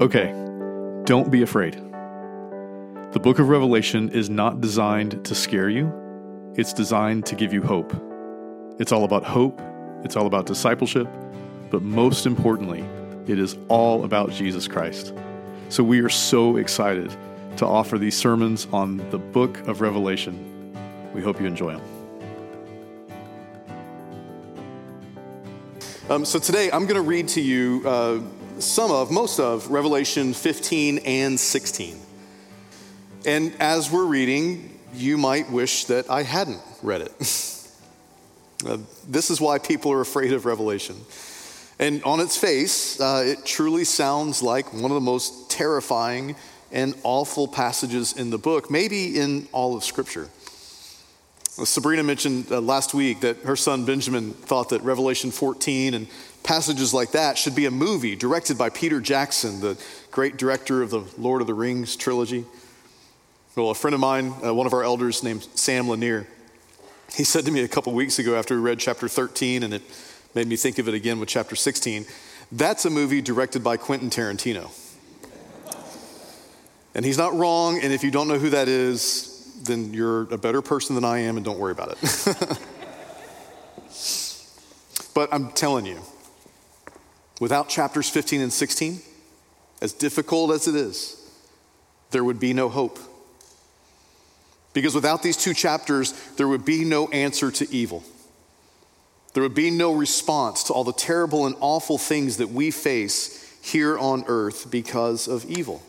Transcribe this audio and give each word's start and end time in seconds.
Okay, 0.00 0.32
don't 1.04 1.30
be 1.30 1.42
afraid. 1.42 1.74
The 3.12 3.20
book 3.20 3.38
of 3.38 3.48
Revelation 3.50 4.08
is 4.08 4.30
not 4.30 4.60
designed 4.60 5.24
to 5.26 5.34
scare 5.34 5.68
you, 5.68 5.92
it's 6.56 6.72
designed 6.72 7.26
to 7.26 7.36
give 7.36 7.52
you 7.52 7.62
hope. 7.62 7.94
It's 8.78 8.90
all 8.90 9.04
about 9.04 9.22
hope, 9.22 9.60
it's 10.02 10.16
all 10.16 10.26
about 10.26 10.46
discipleship, 10.46 11.06
but 11.70 11.82
most 11.82 12.26
importantly, 12.26 12.84
it 13.26 13.38
is 13.38 13.56
all 13.68 14.04
about 14.04 14.30
Jesus 14.30 14.66
Christ. 14.66 15.12
So 15.68 15.84
we 15.84 16.00
are 16.00 16.08
so 16.08 16.56
excited 16.56 17.14
to 17.58 17.66
offer 17.66 17.98
these 17.98 18.16
sermons 18.16 18.66
on 18.72 18.96
the 19.10 19.18
book 19.18 19.58
of 19.68 19.82
Revelation. 19.82 20.74
We 21.14 21.20
hope 21.20 21.38
you 21.38 21.46
enjoy 21.46 21.74
them. 21.74 21.82
Um, 26.08 26.24
so 26.24 26.38
today 26.38 26.70
I'm 26.72 26.86
going 26.86 26.96
to 26.96 27.02
read 27.02 27.28
to 27.28 27.40
you 27.40 27.82
uh, 27.86 28.20
some 28.62 28.90
of, 28.90 29.10
most 29.10 29.40
of 29.40 29.70
Revelation 29.70 30.34
15 30.34 30.98
and 30.98 31.38
16. 31.38 31.98
And 33.26 33.54
as 33.60 33.90
we're 33.90 34.06
reading, 34.06 34.78
you 34.94 35.16
might 35.16 35.50
wish 35.50 35.86
that 35.86 36.10
I 36.10 36.22
hadn't 36.22 36.60
read 36.82 37.02
it. 37.02 37.10
uh, 38.66 38.78
this 39.08 39.30
is 39.30 39.40
why 39.40 39.58
people 39.58 39.92
are 39.92 40.00
afraid 40.00 40.32
of 40.32 40.44
Revelation. 40.44 40.96
And 41.78 42.02
on 42.04 42.20
its 42.20 42.36
face, 42.36 43.00
uh, 43.00 43.24
it 43.26 43.44
truly 43.44 43.84
sounds 43.84 44.42
like 44.42 44.72
one 44.72 44.90
of 44.90 44.94
the 44.94 45.00
most 45.00 45.50
terrifying 45.50 46.36
and 46.70 46.94
awful 47.02 47.48
passages 47.48 48.12
in 48.12 48.30
the 48.30 48.38
book, 48.38 48.70
maybe 48.70 49.18
in 49.18 49.48
all 49.52 49.76
of 49.76 49.84
Scripture. 49.84 50.28
Sabrina 51.64 52.02
mentioned 52.02 52.50
uh, 52.50 52.60
last 52.60 52.94
week 52.94 53.20
that 53.20 53.38
her 53.40 53.56
son 53.56 53.84
Benjamin 53.84 54.32
thought 54.32 54.70
that 54.70 54.82
Revelation 54.82 55.30
14 55.30 55.92
and 55.92 56.06
passages 56.42 56.92
like 56.92 57.12
that 57.12 57.38
should 57.38 57.54
be 57.54 57.66
a 57.66 57.70
movie 57.70 58.16
directed 58.16 58.58
by 58.58 58.70
Peter 58.70 59.00
Jackson, 59.00 59.60
the 59.60 59.80
great 60.10 60.36
director 60.36 60.82
of 60.82 60.90
the 60.90 61.04
Lord 61.18 61.40
of 61.40 61.46
the 61.46 61.54
Rings 61.54 61.96
trilogy. 61.96 62.44
Well, 63.56 63.70
a 63.70 63.74
friend 63.74 63.94
of 63.94 64.00
mine, 64.00 64.34
uh, 64.44 64.54
one 64.54 64.66
of 64.66 64.72
our 64.72 64.82
elders 64.82 65.22
named 65.22 65.46
Sam 65.54 65.88
Lanier, 65.88 66.26
he 67.14 67.24
said 67.24 67.44
to 67.44 67.50
me 67.50 67.62
a 67.62 67.68
couple 67.68 67.92
weeks 67.92 68.18
ago 68.18 68.36
after 68.36 68.54
we 68.54 68.62
read 68.62 68.78
chapter 68.78 69.08
13, 69.08 69.62
and 69.62 69.74
it 69.74 69.82
made 70.34 70.48
me 70.48 70.56
think 70.56 70.78
of 70.78 70.88
it 70.88 70.94
again 70.94 71.20
with 71.20 71.28
chapter 71.28 71.54
16 71.54 72.06
that's 72.52 72.84
a 72.84 72.90
movie 72.90 73.22
directed 73.22 73.64
by 73.64 73.78
Quentin 73.78 74.10
Tarantino. 74.10 74.70
And 76.94 77.04
he's 77.04 77.16
not 77.16 77.34
wrong, 77.34 77.80
and 77.82 77.92
if 77.92 78.04
you 78.04 78.10
don't 78.10 78.28
know 78.28 78.38
who 78.38 78.50
that 78.50 78.68
is, 78.68 79.58
then 79.64 79.94
you're 79.94 80.22
a 80.30 80.36
better 80.36 80.60
person 80.60 80.94
than 80.94 81.04
I 81.04 81.20
am, 81.20 81.38
and 81.38 81.44
don't 81.44 81.58
worry 81.58 81.72
about 81.72 81.92
it. 81.92 81.98
but 85.14 85.32
I'm 85.32 85.50
telling 85.52 85.86
you, 85.86 85.98
without 87.42 87.68
chapters 87.68 88.08
15 88.08 88.40
and 88.40 88.52
16, 88.52 89.00
as 89.80 89.92
difficult 89.92 90.52
as 90.52 90.68
it 90.68 90.76
is, 90.76 91.28
there 92.12 92.22
would 92.22 92.38
be 92.38 92.52
no 92.52 92.68
hope. 92.68 93.00
Because 94.72 94.94
without 94.94 95.24
these 95.24 95.36
two 95.36 95.52
chapters, 95.52 96.12
there 96.36 96.46
would 96.46 96.64
be 96.64 96.84
no 96.84 97.08
answer 97.08 97.50
to 97.50 97.68
evil. 97.74 98.04
There 99.34 99.42
would 99.42 99.56
be 99.56 99.72
no 99.72 99.92
response 99.92 100.62
to 100.64 100.72
all 100.72 100.84
the 100.84 100.92
terrible 100.92 101.44
and 101.44 101.56
awful 101.58 101.98
things 101.98 102.36
that 102.36 102.50
we 102.50 102.70
face 102.70 103.52
here 103.60 103.98
on 103.98 104.22
earth 104.28 104.70
because 104.70 105.26
of 105.26 105.44
evil. 105.46 105.82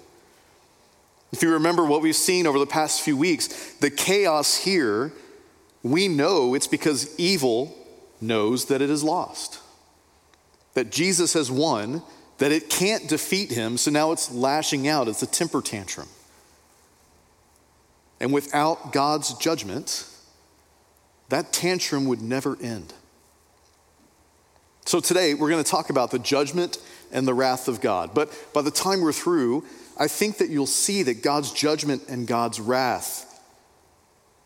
If 1.31 1.43
you 1.43 1.53
remember 1.53 1.85
what 1.85 2.01
we've 2.01 2.15
seen 2.15 2.47
over 2.47 2.57
the 2.57 2.65
past 2.65 3.03
few 3.03 3.15
weeks, 3.15 3.75
the 3.75 3.91
chaos 3.91 4.57
here, 4.57 5.13
we 5.83 6.07
know 6.07 6.55
it's 6.55 6.65
because 6.65 7.13
evil 7.19 7.77
knows 8.19 8.65
that 8.65 8.81
it 8.81 8.89
is 8.89 9.03
lost, 9.03 9.59
that 10.73 10.91
Jesus 10.91 11.33
has 11.33 11.51
won, 11.51 12.01
that 12.37 12.51
it 12.51 12.69
can't 12.69 13.07
defeat 13.07 13.51
him, 13.51 13.77
so 13.77 13.91
now 13.91 14.11
it's 14.11 14.31
lashing 14.31 14.87
out. 14.87 15.07
It's 15.07 15.23
a 15.23 15.27
temper 15.27 15.61
tantrum. 15.61 16.07
And 18.19 18.33
without 18.33 18.93
God's 18.93 19.33
judgment, 19.35 20.07
that 21.29 21.51
tantrum 21.51 22.05
would 22.05 22.21
never 22.21 22.57
end. 22.61 22.93
So 24.85 24.99
today, 24.99 25.33
we're 25.33 25.49
going 25.49 25.63
to 25.63 25.69
talk 25.69 25.89
about 25.89 26.11
the 26.11 26.19
judgment 26.19 26.77
and 27.11 27.27
the 27.27 27.33
wrath 27.33 27.67
of 27.67 27.79
God. 27.79 28.13
But 28.13 28.31
by 28.53 28.61
the 28.61 28.71
time 28.71 29.01
we're 29.01 29.13
through, 29.13 29.63
I 29.97 30.07
think 30.07 30.37
that 30.37 30.49
you'll 30.49 30.65
see 30.65 31.03
that 31.03 31.21
God's 31.21 31.51
judgment 31.51 32.03
and 32.09 32.27
God's 32.27 32.59
wrath, 32.59 33.29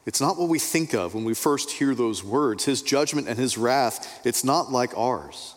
it's 0.05 0.21
not 0.21 0.37
what 0.37 0.49
we 0.49 0.59
think 0.59 0.93
of 0.93 1.15
when 1.15 1.23
we 1.23 1.33
first 1.33 1.71
hear 1.71 1.95
those 1.95 2.23
words. 2.23 2.65
His 2.65 2.81
judgment 2.81 3.27
and 3.27 3.37
his 3.37 3.57
wrath, 3.57 4.21
it's 4.25 4.43
not 4.43 4.71
like 4.71 4.97
ours. 4.97 5.55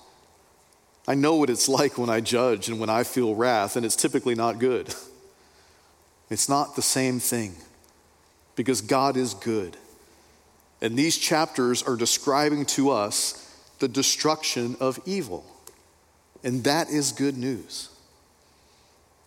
I 1.11 1.17
know 1.17 1.35
what 1.35 1.51
it's 1.51 1.69
like 1.69 1.99
when 1.99 2.09
I 2.09 2.21
judge 2.21 2.69
and 2.69 2.79
when 2.79 2.89
I 2.89 3.03
feel 3.03 3.35
wrath, 3.35 3.75
and 3.75 3.85
it's 3.85 3.97
typically 3.97 4.37
not 4.37 4.61
good. 4.61 4.95
It's 6.31 6.49
not 6.49 6.77
the 6.77 6.83
same 6.83 7.19
thing 7.19 7.57
because 8.55 8.81
God 8.81 9.17
is 9.17 9.35
good. 9.35 9.77
And 10.81 10.97
these 10.97 11.19
chapters 11.19 11.83
are 11.83 11.97
describing 11.97 12.65
to 12.67 12.91
us 12.91 13.53
the 13.81 13.89
destruction 13.89 14.77
of 14.79 15.01
evil. 15.05 15.45
And 16.45 16.63
that 16.63 16.91
is 16.91 17.11
good 17.11 17.37
news. 17.37 17.90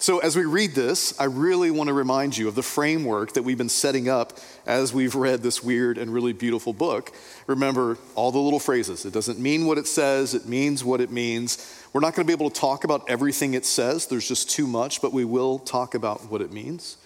So, 0.03 0.19
as 0.19 0.35
we 0.35 0.43
read 0.43 0.75
this, 0.75 1.17
I 1.17 1.23
really 1.23 1.71
want 1.71 1.87
to 1.87 1.93
remind 1.93 2.37
you 2.37 2.49
of 2.49 2.55
the 2.55 2.61
framework 2.61 3.35
that 3.35 3.43
we've 3.43 3.57
been 3.57 3.69
setting 3.69 4.09
up 4.09 4.37
as 4.65 4.93
we've 4.93 5.15
read 5.15 5.41
this 5.41 5.63
weird 5.63 5.97
and 5.97 6.13
really 6.13 6.33
beautiful 6.33 6.73
book. 6.73 7.13
Remember 7.47 7.97
all 8.13 8.29
the 8.29 8.37
little 8.37 8.59
phrases. 8.59 9.05
It 9.05 9.13
doesn't 9.13 9.39
mean 9.39 9.65
what 9.65 9.77
it 9.77 9.87
says, 9.87 10.33
it 10.33 10.45
means 10.45 10.83
what 10.83 10.99
it 10.99 11.09
means. 11.09 11.85
We're 11.93 12.01
not 12.01 12.15
going 12.15 12.27
to 12.27 12.27
be 12.27 12.33
able 12.33 12.49
to 12.49 12.59
talk 12.59 12.83
about 12.83 13.09
everything 13.09 13.53
it 13.53 13.65
says, 13.65 14.07
there's 14.07 14.27
just 14.27 14.49
too 14.49 14.67
much, 14.67 15.01
but 15.01 15.13
we 15.13 15.23
will 15.23 15.57
talk 15.57 15.95
about 15.95 16.29
what 16.29 16.41
it 16.41 16.51
means. 16.51 16.97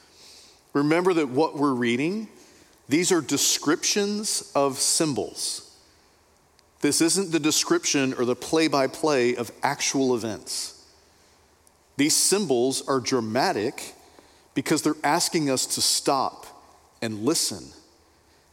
Remember 0.73 1.13
that 1.13 1.29
what 1.29 1.55
we're 1.55 1.75
reading, 1.75 2.27
these 2.89 3.11
are 3.11 3.21
descriptions 3.21 4.51
of 4.55 4.79
symbols. 4.79 5.77
This 6.81 7.01
isn't 7.01 7.31
the 7.31 7.39
description 7.39 8.15
or 8.15 8.25
the 8.25 8.35
play 8.35 8.67
by 8.67 8.87
play 8.87 9.35
of 9.35 9.51
actual 9.61 10.15
events. 10.15 10.76
These 11.97 12.15
symbols 12.15 12.87
are 12.87 12.99
dramatic 12.99 13.95
because 14.53 14.83
they're 14.83 14.95
asking 15.03 15.49
us 15.49 15.65
to 15.65 15.81
stop 15.81 16.45
and 17.01 17.23
listen 17.23 17.65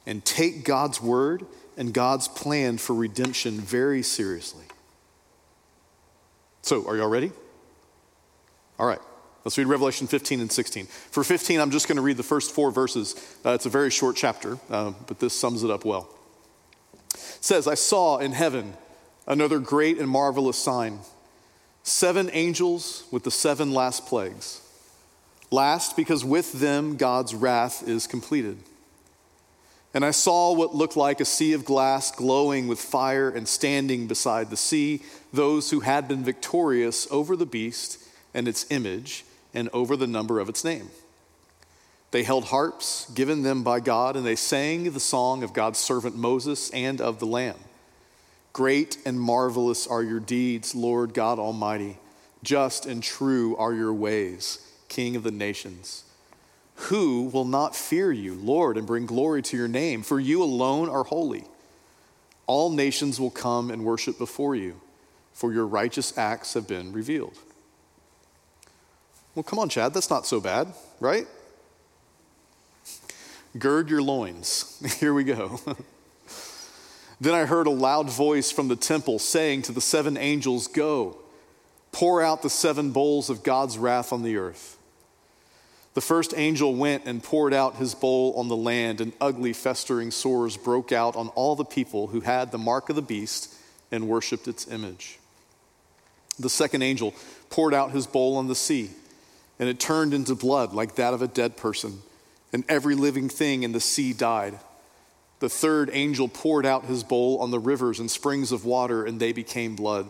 and 0.07 0.25
take 0.25 0.65
God's 0.65 1.01
word 1.01 1.47
and 1.77 1.93
God's 1.93 2.29
plan 2.29 2.79
for 2.79 2.95
redemption 2.95 3.61
very 3.61 4.03
seriously. 4.03 4.65
So, 6.63 6.87
are 6.89 6.97
y'all 6.97 7.09
ready? 7.09 7.33
All 8.79 8.87
right, 8.87 8.99
let's 9.45 9.59
read 9.59 9.67
Revelation 9.67 10.07
15 10.07 10.41
and 10.41 10.51
16. 10.51 10.87
For 10.87 11.23
15, 11.23 11.61
I'm 11.61 11.71
just 11.71 11.87
going 11.87 11.97
to 11.97 12.03
read 12.03 12.17
the 12.17 12.23
first 12.23 12.55
four 12.55 12.71
verses. 12.71 13.15
Uh, 13.45 13.51
it's 13.51 13.67
a 13.67 13.71
very 13.71 13.91
short 13.91 14.17
chapter, 14.17 14.59
uh, 14.71 14.93
but 15.07 15.21
this 15.21 15.39
sums 15.39 15.63
it 15.63 15.71
up 15.71 15.85
well. 15.85 16.09
It 17.13 17.21
says, 17.41 17.69
I 17.69 17.75
saw 17.75 18.19
in 18.19 18.33
heaven 18.33 18.75
another 19.27 19.59
great 19.59 19.99
and 19.99 20.09
marvelous 20.09 20.59
sign 20.59 21.01
seven 21.85 22.31
angels 22.33 23.05
with 23.13 23.23
the 23.23 23.31
seven 23.31 23.73
last 23.73 24.07
plagues. 24.07 24.61
Last, 25.53 25.97
because 25.97 26.25
with 26.25 26.53
them 26.55 26.97
God's 26.97 27.35
wrath 27.35 27.87
is 27.87 28.09
completed. 28.09 28.59
And 29.93 30.05
I 30.05 30.11
saw 30.11 30.53
what 30.53 30.75
looked 30.75 30.97
like 30.97 31.21
a 31.21 31.25
sea 31.25 31.53
of 31.53 31.65
glass 31.65 32.11
glowing 32.11 32.67
with 32.67 32.81
fire, 32.81 33.29
and 33.29 33.47
standing 33.47 34.09
beside 34.09 34.51
the 34.51 34.57
sea, 34.57 35.03
those 35.33 35.71
who 35.71 35.81
had 35.81 36.09
been 36.09 36.25
victorious 36.25 37.07
over 37.13 37.37
the 37.37 37.47
beast 37.47 38.03
and 38.33 38.49
its 38.49 38.67
image, 38.71 39.25
and 39.53 39.69
over 39.73 39.97
the 39.97 40.09
number 40.09 40.41
of 40.41 40.49
its 40.49 40.65
name. 40.65 40.89
They 42.11 42.25
held 42.25 42.47
harps 42.47 43.09
given 43.15 43.43
them 43.43 43.63
by 43.63 43.79
God, 43.79 44.17
and 44.17 44.27
they 44.27 44.35
sang 44.35 44.93
the 44.93 44.99
song 44.99 45.45
of 45.45 45.53
God's 45.53 45.79
servant 45.79 46.17
Moses 46.17 46.71
and 46.71 47.01
of 47.01 47.21
the 47.21 47.27
Lamb. 47.27 47.59
Great 48.55 48.99
and 49.05 49.21
marvelous 49.21 49.85
are 49.85 50.05
your 50.05 50.21
deeds, 50.21 50.77
Lord 50.77 51.13
God 51.13 51.41
Almighty. 51.41 51.99
Just 52.45 52.87
and 52.87 53.03
true 53.03 53.57
are 53.57 53.75
your 53.75 53.93
ways, 53.93 54.61
King 54.89 55.17
of 55.17 55.25
the 55.25 55.33
nations. 55.33 56.05
Who 56.77 57.25
will 57.33 57.45
not 57.45 57.75
fear 57.75 58.13
you, 58.13 58.35
Lord, 58.35 58.77
and 58.77 58.87
bring 58.87 59.07
glory 59.07 59.43
to 59.43 59.57
your 59.57 59.67
name? 59.67 60.05
For 60.05 60.21
you 60.21 60.41
alone 60.41 60.89
are 60.89 61.03
holy. 61.03 61.45
All 62.47 62.71
nations 62.71 63.19
will 63.19 63.33
come 63.33 63.73
and 63.73 63.85
worship 63.85 64.19
before 64.19 64.55
you, 64.55 64.81
for 65.33 65.53
your 65.53 65.67
righteous 65.67 66.17
acts 66.17 66.55
have 66.55 66.69
been 66.69 66.93
revealed. 66.93 67.37
Well, 69.35 69.43
come 69.43 69.59
on, 69.59 69.69
Chad, 69.69 69.93
that's 69.93 70.11
not 70.11 70.27
so 70.27 70.41
bad, 70.41 70.73
right? 71.01 71.27
Gird 73.59 73.91
your 73.91 74.03
loins. 74.03 74.81
Here 75.01 75.13
we 75.13 75.25
go. 75.25 75.59
Then 77.25 77.35
I 77.35 77.47
heard 77.47 77.67
a 77.67 77.71
loud 77.71 78.11
voice 78.11 78.51
from 78.51 78.69
the 78.69 78.77
temple 78.77 79.19
saying 79.19 79.63
to 79.63 79.73
the 79.73 79.81
seven 79.81 80.19
angels, 80.19 80.69
Go, 80.69 81.17
pour 81.91 82.21
out 82.21 82.43
the 82.43 82.51
seven 82.51 82.91
bowls 82.91 83.31
of 83.31 83.43
God's 83.43 83.79
wrath 83.79 84.13
on 84.13 84.23
the 84.23 84.37
earth. 84.37 84.77
The 85.95 86.03
first 86.03 86.35
angel 86.37 86.75
went 86.75 87.07
and 87.07 87.23
poured 87.23 87.55
out 87.55 87.77
his 87.77 87.95
bowl 87.95 88.35
on 88.37 88.49
the 88.49 88.57
land, 88.57 89.01
and 89.01 89.15
ugly, 89.23 89.55
festering 89.55 90.11
sores 90.11 90.59
broke 90.59 90.93
out 90.93 91.17
on 91.17 91.29
all 91.29 91.57
the 91.57 91.65
people 91.65 92.09
who 92.09 92.21
had 92.21 92.53
the 92.53 92.59
mark 92.59 92.91
of 92.91 92.97
the 92.97 93.01
beast 93.01 93.55
and 93.91 94.07
worshiped 94.07 94.47
its 94.47 94.71
image. 94.71 95.19
The 96.39 96.51
second 96.51 96.83
angel 96.83 97.15
poured 97.49 97.73
out 97.73 97.93
his 97.93 98.07
bowl 98.07 98.37
on 98.37 98.49
the 98.49 98.55
sea 98.55 98.91
and 99.59 99.67
it 99.67 99.81
turned 99.81 100.13
into 100.13 100.35
blood 100.35 100.75
like 100.75 100.97
that 100.97 101.15
of 101.15 101.23
a 101.23 101.29
dead 101.29 101.57
person, 101.57 102.03
and 102.53 102.65
every 102.69 102.95
living 102.95 103.31
thing 103.31 103.63
in 103.63 103.73
the 103.73 103.81
sea 103.81 104.13
died. 104.13 104.59
The 105.45 105.51
third 105.51 105.91
angel 105.93 106.27
poured 106.27 106.65
out 106.65 106.87
his 106.87 107.05
bowl 107.05 107.37
on 107.41 107.51
the 107.51 107.59
rivers 107.59 108.01
and 108.01 108.11
springs 108.11 108.51
of 108.51 108.65
water, 108.65 109.05
and 109.05 109.21
they 109.21 109.35
became 109.35 109.77
blood. 109.77 110.09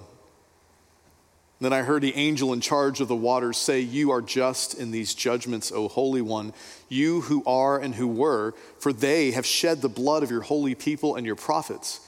Then 1.60 1.72
I 1.72 1.82
heard 1.82 2.02
the 2.02 2.14
angel 2.14 2.52
in 2.52 2.60
charge 2.60 3.00
of 3.00 3.08
the 3.08 3.16
waters 3.16 3.56
say, 3.56 3.80
You 3.80 4.12
are 4.12 4.22
just 4.22 4.74
in 4.74 4.92
these 4.92 5.12
judgments, 5.12 5.72
O 5.72 5.88
Holy 5.88 6.20
One, 6.20 6.52
you 6.88 7.22
who 7.22 7.42
are 7.48 7.80
and 7.80 7.96
who 7.96 8.06
were, 8.06 8.54
for 8.78 8.92
they 8.92 9.32
have 9.32 9.44
shed 9.44 9.82
the 9.82 9.88
blood 9.88 10.22
of 10.22 10.30
your 10.30 10.42
holy 10.42 10.76
people 10.76 11.16
and 11.16 11.26
your 11.26 11.34
prophets, 11.34 11.98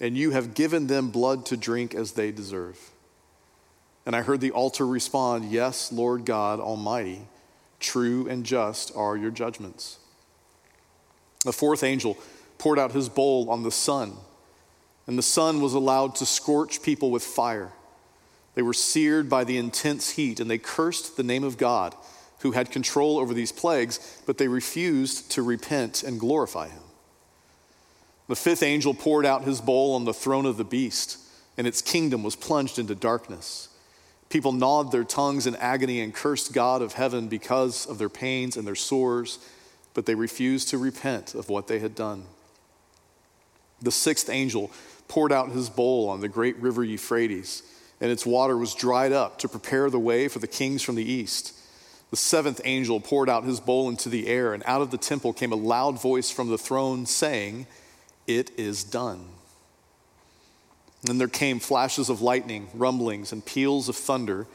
and 0.00 0.18
you 0.18 0.32
have 0.32 0.54
given 0.54 0.88
them 0.88 1.10
blood 1.10 1.46
to 1.46 1.56
drink 1.56 1.94
as 1.94 2.14
they 2.14 2.32
deserve. 2.32 2.90
And 4.04 4.16
I 4.16 4.22
heard 4.22 4.40
the 4.40 4.50
altar 4.50 4.84
respond, 4.84 5.52
Yes, 5.52 5.92
Lord 5.92 6.24
God 6.24 6.58
Almighty, 6.58 7.28
true 7.78 8.28
and 8.28 8.44
just 8.44 8.90
are 8.96 9.16
your 9.16 9.30
judgments. 9.30 10.00
The 11.44 11.52
fourth 11.52 11.84
angel 11.84 12.18
poured 12.58 12.78
out 12.78 12.92
his 12.92 13.08
bowl 13.08 13.50
on 13.50 13.62
the 13.62 13.70
sun, 13.70 14.14
and 15.06 15.18
the 15.18 15.22
sun 15.22 15.60
was 15.60 15.74
allowed 15.74 16.14
to 16.16 16.26
scorch 16.26 16.82
people 16.82 17.10
with 17.10 17.22
fire. 17.22 17.72
They 18.54 18.62
were 18.62 18.72
seared 18.72 19.28
by 19.28 19.44
the 19.44 19.58
intense 19.58 20.10
heat, 20.10 20.40
and 20.40 20.50
they 20.50 20.58
cursed 20.58 21.16
the 21.16 21.22
name 21.22 21.44
of 21.44 21.58
God, 21.58 21.94
who 22.40 22.52
had 22.52 22.70
control 22.70 23.18
over 23.18 23.34
these 23.34 23.52
plagues, 23.52 24.22
but 24.26 24.38
they 24.38 24.48
refused 24.48 25.30
to 25.32 25.42
repent 25.42 26.02
and 26.02 26.20
glorify 26.20 26.68
him. 26.68 26.82
The 28.28 28.36
fifth 28.36 28.62
angel 28.62 28.94
poured 28.94 29.24
out 29.24 29.44
his 29.44 29.60
bowl 29.60 29.94
on 29.94 30.04
the 30.04 30.14
throne 30.14 30.46
of 30.46 30.56
the 30.56 30.64
beast, 30.64 31.18
and 31.56 31.66
its 31.66 31.82
kingdom 31.82 32.22
was 32.22 32.36
plunged 32.36 32.78
into 32.78 32.94
darkness. 32.94 33.68
People 34.28 34.52
gnawed 34.52 34.90
their 34.90 35.04
tongues 35.04 35.46
in 35.46 35.54
agony 35.56 36.00
and 36.00 36.12
cursed 36.12 36.52
God 36.52 36.82
of 36.82 36.94
heaven 36.94 37.28
because 37.28 37.86
of 37.86 37.98
their 37.98 38.08
pains 38.08 38.56
and 38.56 38.66
their 38.66 38.74
sores, 38.74 39.38
but 39.94 40.06
they 40.06 40.14
refused 40.14 40.68
to 40.68 40.78
repent 40.78 41.34
of 41.34 41.48
what 41.48 41.68
they 41.68 41.78
had 41.78 41.94
done. 41.94 42.24
The 43.82 43.92
sixth 43.92 44.28
angel 44.30 44.70
poured 45.08 45.32
out 45.32 45.50
his 45.50 45.68
bowl 45.68 46.08
on 46.08 46.20
the 46.20 46.28
great 46.28 46.56
river 46.56 46.82
Euphrates, 46.82 47.62
and 48.00 48.10
its 48.10 48.26
water 48.26 48.56
was 48.56 48.74
dried 48.74 49.12
up 49.12 49.38
to 49.38 49.48
prepare 49.48 49.90
the 49.90 49.98
way 49.98 50.28
for 50.28 50.38
the 50.38 50.46
kings 50.46 50.82
from 50.82 50.94
the 50.94 51.10
east. 51.10 51.52
The 52.10 52.16
seventh 52.16 52.60
angel 52.64 53.00
poured 53.00 53.28
out 53.28 53.44
his 53.44 53.60
bowl 53.60 53.88
into 53.88 54.08
the 54.08 54.28
air, 54.28 54.54
and 54.54 54.62
out 54.66 54.82
of 54.82 54.90
the 54.90 54.98
temple 54.98 55.32
came 55.32 55.52
a 55.52 55.56
loud 55.56 56.00
voice 56.00 56.30
from 56.30 56.48
the 56.48 56.58
throne 56.58 57.06
saying, 57.06 57.66
It 58.26 58.50
is 58.56 58.84
done. 58.84 59.26
And 61.08 61.20
there 61.20 61.28
came 61.28 61.58
flashes 61.58 62.08
of 62.08 62.22
lightning, 62.22 62.68
rumblings, 62.74 63.32
and 63.32 63.44
peals 63.44 63.88
of 63.88 63.96
thunder, 63.96 64.46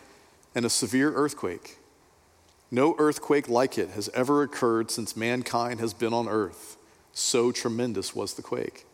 and 0.56 0.66
a 0.66 0.70
severe 0.70 1.14
earthquake. 1.14 1.78
No 2.72 2.96
earthquake 2.98 3.50
like 3.50 3.78
it 3.78 3.90
has 3.92 4.10
ever 4.14 4.44
occurred 4.44 4.92
since 4.92 5.16
mankind 5.18 5.80
has 5.82 5.94
been 5.94 6.14
on 6.14 6.28
earth. 6.28 6.78
So 7.14 7.52
tremendous 7.52 8.16
was 8.16 8.34
the 8.34 8.42
quake. 8.42 8.86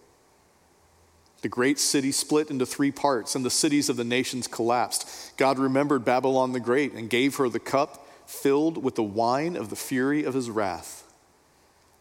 The 1.42 1.50
great 1.50 1.80
city 1.80 2.12
split 2.12 2.50
into 2.50 2.66
three 2.66 2.92
parts, 2.92 3.36
and 3.36 3.46
the 3.46 3.50
cities 3.50 3.90
of 3.90 3.96
the 3.96 4.04
nations 4.04 4.48
collapsed. 4.48 5.38
God 5.38 5.60
remembered 5.60 6.04
Babylon 6.04 6.52
the 6.52 6.60
Great 6.60 6.94
and 6.94 7.10
gave 7.10 7.36
her 7.36 7.48
the 7.48 7.60
cup 7.60 8.08
filled 8.26 8.84
with 8.84 8.96
the 8.96 9.04
wine 9.04 9.56
of 9.56 9.70
the 9.70 9.76
fury 9.76 10.24
of 10.24 10.34
his 10.34 10.50
wrath. 10.50 11.04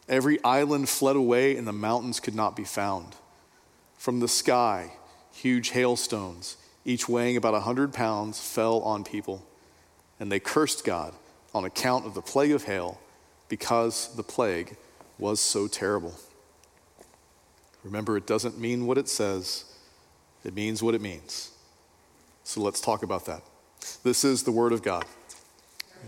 Every 0.08 0.42
island 0.42 0.88
fled 0.88 1.16
away, 1.16 1.56
and 1.56 1.66
the 1.66 1.72
mountains 1.72 2.20
could 2.20 2.34
not 2.34 2.56
be 2.56 2.64
found. 2.64 3.14
From 3.96 4.20
the 4.20 4.28
sky, 4.28 4.92
huge 5.32 5.70
hailstones, 5.70 6.56
each 6.84 7.08
weighing 7.08 7.36
about 7.36 7.54
a 7.54 7.64
100 7.64 7.92
pounds, 7.92 8.40
fell 8.40 8.80
on 8.80 9.04
people. 9.04 9.44
And 10.18 10.30
they 10.30 10.40
cursed 10.40 10.84
God 10.84 11.12
on 11.54 11.64
account 11.64 12.06
of 12.06 12.14
the 12.14 12.22
plague 12.22 12.52
of 12.52 12.64
hail 12.64 13.00
because 13.48 14.14
the 14.16 14.22
plague 14.22 14.76
was 15.18 15.40
so 15.40 15.66
terrible. 15.66 16.14
Remember, 17.86 18.16
it 18.16 18.26
doesn't 18.26 18.58
mean 18.58 18.86
what 18.86 18.98
it 18.98 19.08
says, 19.08 19.64
it 20.44 20.54
means 20.54 20.82
what 20.82 20.94
it 20.94 21.00
means. 21.00 21.50
So 22.44 22.60
let's 22.60 22.80
talk 22.80 23.02
about 23.02 23.26
that. 23.26 23.42
This 24.02 24.24
is 24.24 24.42
the 24.42 24.52
Word 24.52 24.72
of 24.72 24.82
God. 24.82 25.04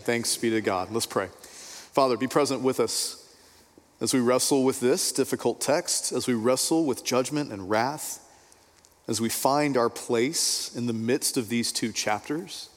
Thanks 0.01 0.37
be 0.37 0.51
to 0.51 0.61
God. 0.61 0.91
Let's 0.91 1.07
pray. 1.07 1.29
Father, 1.33 2.17
be 2.17 2.27
present 2.27 2.63
with 2.63 2.81
us 2.81 3.25
as 4.01 4.13
we 4.13 4.21
wrestle 4.21 4.65
with 4.65 4.81
this 4.81 5.11
difficult 5.13 5.61
text, 5.61 6.13
as 6.13 6.27
we 6.27 6.35
wrestle 6.35 6.85
with 6.85 7.05
judgment 7.05 7.53
and 7.53 7.71
wrath 7.71 8.25
as 9.09 9.23
we 9.23 9.31
find 9.31 9.77
our 9.77 9.89
place 9.89 10.71
in 10.77 10.87
the 10.87 10.93
midst 10.93 11.39
of 11.39 11.49
these 11.49 11.73
two 11.73 11.91
chapters, 11.91 12.69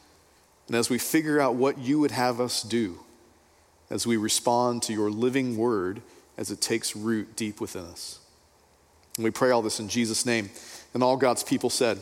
and 0.68 0.75
as 0.77 0.89
we 0.89 0.98
figure 0.98 1.42
out 1.42 1.56
what 1.56 1.77
you 1.77 2.00
would 2.00 2.12
have 2.12 2.39
us 2.39 2.63
do 2.63 2.98
as 3.89 4.07
we 4.07 4.15
respond 4.15 4.81
to 4.81 4.94
your 4.94 5.12
living 5.12 5.57
word 5.57 6.01
as 6.38 6.50
it 6.50 6.62
takes 6.62 6.95
root 6.95 7.36
deep 7.36 7.59
within 7.59 7.83
us. 7.83 8.20
And 9.17 9.23
we 9.23 9.31
pray 9.31 9.51
all 9.51 9.61
this 9.61 9.79
in 9.79 9.89
Jesus' 9.89 10.25
name. 10.25 10.49
And 10.93 11.03
all 11.03 11.17
God's 11.17 11.43
people 11.43 11.69
said, 11.69 11.99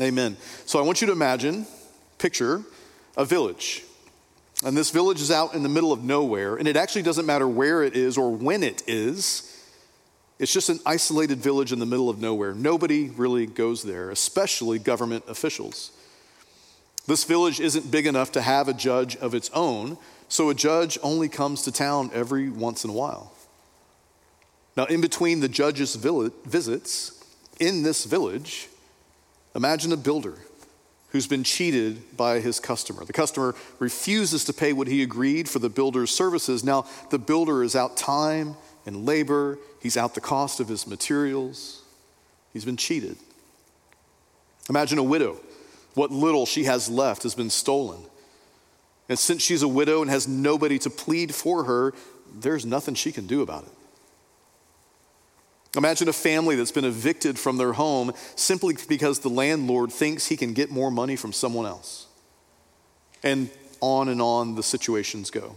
Amen. 0.00 0.08
Amen. 0.08 0.36
So 0.66 0.78
I 0.78 0.82
want 0.82 1.00
you 1.00 1.06
to 1.06 1.12
imagine, 1.12 1.66
picture 2.18 2.62
a 3.16 3.24
village. 3.24 3.82
And 4.64 4.76
this 4.76 4.90
village 4.90 5.20
is 5.20 5.30
out 5.30 5.54
in 5.54 5.62
the 5.62 5.68
middle 5.68 5.92
of 5.92 6.02
nowhere, 6.02 6.56
and 6.56 6.66
it 6.66 6.76
actually 6.76 7.02
doesn't 7.02 7.26
matter 7.26 7.46
where 7.46 7.82
it 7.82 7.96
is 7.96 8.16
or 8.16 8.30
when 8.30 8.62
it 8.62 8.82
is 8.86 9.54
it's 10.38 10.52
just 10.52 10.68
an 10.68 10.80
isolated 10.84 11.38
village 11.38 11.72
in 11.72 11.78
the 11.78 11.86
middle 11.86 12.10
of 12.10 12.20
nowhere. 12.20 12.54
Nobody 12.54 13.08
really 13.10 13.46
goes 13.46 13.82
there, 13.82 14.10
especially 14.10 14.78
government 14.78 15.24
officials. 15.28 15.92
This 17.06 17.24
village 17.24 17.60
isn't 17.60 17.90
big 17.90 18.06
enough 18.06 18.32
to 18.32 18.42
have 18.42 18.68
a 18.68 18.74
judge 18.74 19.16
of 19.16 19.34
its 19.34 19.50
own, 19.50 19.96
so 20.28 20.50
a 20.50 20.54
judge 20.54 20.98
only 21.02 21.28
comes 21.28 21.62
to 21.62 21.72
town 21.72 22.10
every 22.12 22.48
once 22.50 22.82
in 22.84 22.90
a 22.90 22.94
while. 22.94 23.32
Now, 24.76 24.84
in 24.86 25.00
between 25.00 25.40
the 25.40 25.48
judge's 25.48 25.94
visits 25.94 27.24
in 27.60 27.82
this 27.82 28.04
village, 28.04 28.68
imagine 29.54 29.92
a 29.92 29.96
builder 29.96 30.34
who's 31.10 31.28
been 31.28 31.44
cheated 31.44 32.16
by 32.16 32.40
his 32.40 32.58
customer. 32.58 33.04
The 33.04 33.12
customer 33.12 33.54
refuses 33.78 34.44
to 34.46 34.52
pay 34.52 34.72
what 34.72 34.88
he 34.88 35.02
agreed 35.02 35.48
for 35.48 35.60
the 35.60 35.68
builder's 35.68 36.10
services. 36.10 36.64
Now, 36.64 36.86
the 37.10 37.20
builder 37.20 37.62
is 37.62 37.76
out 37.76 37.96
time 37.96 38.56
and 38.84 39.06
labor 39.06 39.58
He's 39.84 39.98
out 39.98 40.14
the 40.14 40.22
cost 40.22 40.60
of 40.60 40.68
his 40.68 40.86
materials. 40.86 41.82
He's 42.54 42.64
been 42.64 42.78
cheated. 42.78 43.18
Imagine 44.70 44.96
a 44.96 45.02
widow. 45.02 45.36
What 45.92 46.10
little 46.10 46.46
she 46.46 46.64
has 46.64 46.88
left 46.88 47.22
has 47.24 47.34
been 47.34 47.50
stolen. 47.50 48.00
And 49.10 49.18
since 49.18 49.42
she's 49.42 49.62
a 49.62 49.68
widow 49.68 50.00
and 50.00 50.10
has 50.10 50.26
nobody 50.26 50.78
to 50.78 50.88
plead 50.88 51.34
for 51.34 51.64
her, 51.64 51.92
there's 52.34 52.64
nothing 52.64 52.94
she 52.94 53.12
can 53.12 53.26
do 53.26 53.42
about 53.42 53.64
it. 53.64 53.72
Imagine 55.76 56.08
a 56.08 56.12
family 56.12 56.54
that's 56.54 56.72
been 56.72 56.84
evicted 56.84 57.38
from 57.38 57.56
their 57.56 57.72
home 57.72 58.12
simply 58.36 58.76
because 58.88 59.18
the 59.18 59.28
landlord 59.28 59.90
thinks 59.90 60.26
he 60.26 60.36
can 60.36 60.52
get 60.52 60.70
more 60.70 60.90
money 60.90 61.16
from 61.16 61.32
someone 61.32 61.66
else. 61.66 62.06
And 63.22 63.50
on 63.80 64.08
and 64.08 64.22
on 64.22 64.54
the 64.54 64.62
situations 64.62 65.30
go. 65.30 65.56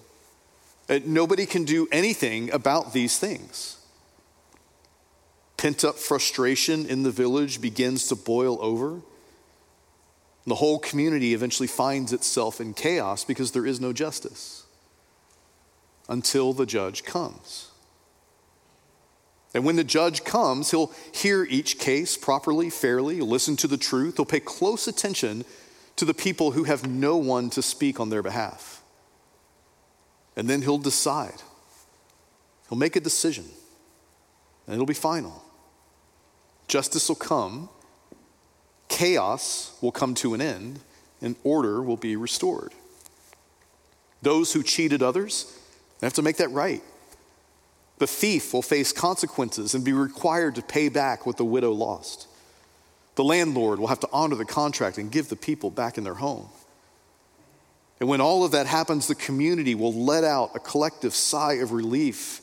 Nobody 1.05 1.45
can 1.45 1.65
do 1.65 1.87
anything 1.91 2.51
about 2.51 2.93
these 2.93 3.19
things. 3.19 3.77
Pent 5.57 5.83
up 5.83 5.95
frustration 5.95 6.85
in 6.85 7.03
the 7.03 7.11
village 7.11 7.61
begins 7.61 8.07
to 8.07 8.15
boil 8.15 8.57
over. 8.61 9.01
The 10.45 10.55
whole 10.55 10.79
community 10.79 11.33
eventually 11.33 11.67
finds 11.67 12.13
itself 12.13 12.61
in 12.61 12.73
chaos 12.73 13.25
because 13.25 13.51
there 13.51 13.65
is 13.65 13.81
no 13.81 13.91
justice 13.91 14.65
until 16.07 16.53
the 16.53 16.65
judge 16.65 17.03
comes. 17.03 17.71
And 19.57 19.65
when 19.65 19.75
the 19.75 19.83
judge 19.83 20.23
comes, 20.23 20.69
he'll 20.69 20.91
hear 21.11 21.43
each 21.43 21.79
case 21.79 22.15
properly, 22.15 22.69
fairly, 22.69 23.21
listen 23.21 23.55
to 23.55 23.67
the 23.67 23.75
truth, 23.75 24.17
he'll 24.17 24.23
pay 24.23 24.39
close 24.39 24.87
attention 24.87 25.45
to 25.95 26.05
the 26.05 26.13
people 26.13 26.51
who 26.51 26.65
have 26.65 26.87
no 26.87 27.17
one 27.17 27.49
to 27.49 27.63
speak 27.63 27.99
on 27.99 28.11
their 28.11 28.21
behalf. 28.21 28.83
And 30.35 30.47
then 30.47 30.61
he'll 30.61 30.77
decide. 30.77 31.41
He'll 32.69 32.77
make 32.77 32.95
a 32.95 32.99
decision, 32.99 33.45
and 34.67 34.75
it'll 34.75 34.85
be 34.85 34.93
final. 34.93 35.43
Justice 36.67 37.09
will 37.09 37.15
come, 37.15 37.67
chaos 38.89 39.75
will 39.81 39.91
come 39.91 40.13
to 40.13 40.35
an 40.35 40.41
end, 40.41 40.81
and 41.19 41.35
order 41.43 41.81
will 41.81 41.97
be 41.97 42.15
restored. 42.15 42.73
Those 44.21 44.53
who 44.53 44.61
cheated 44.61 45.01
others 45.01 45.51
have 46.03 46.13
to 46.13 46.21
make 46.21 46.37
that 46.37 46.51
right. 46.51 46.83
The 47.99 48.07
thief 48.07 48.53
will 48.53 48.61
face 48.61 48.91
consequences 48.91 49.73
and 49.73 49.83
be 49.83 49.93
required 49.93 50.55
to 50.55 50.61
pay 50.61 50.89
back 50.89 51.25
what 51.25 51.37
the 51.37 51.45
widow 51.45 51.71
lost. 51.71 52.27
The 53.15 53.23
landlord 53.23 53.79
will 53.79 53.87
have 53.87 53.99
to 54.01 54.09
honor 54.13 54.35
the 54.35 54.45
contract 54.45 54.97
and 54.97 55.11
give 55.11 55.29
the 55.29 55.35
people 55.35 55.71
back 55.71 55.97
in 55.97 56.03
their 56.03 56.13
home. 56.15 56.47
And 57.99 58.07
when 58.07 58.21
all 58.21 58.43
of 58.43 58.51
that 58.51 58.67
happens, 58.67 59.07
the 59.07 59.15
community 59.15 59.73
will 59.73 59.93
let 59.93 60.23
out 60.23 60.51
a 60.55 60.59
collective 60.59 61.15
sigh 61.15 61.53
of 61.53 61.71
relief 61.71 62.41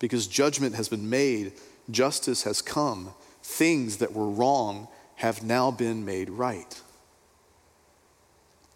because 0.00 0.26
judgment 0.26 0.74
has 0.74 0.88
been 0.88 1.08
made, 1.08 1.52
justice 1.90 2.42
has 2.42 2.60
come, 2.60 3.14
things 3.42 3.98
that 3.98 4.12
were 4.12 4.28
wrong 4.28 4.88
have 5.16 5.44
now 5.44 5.70
been 5.70 6.04
made 6.04 6.30
right. 6.30 6.80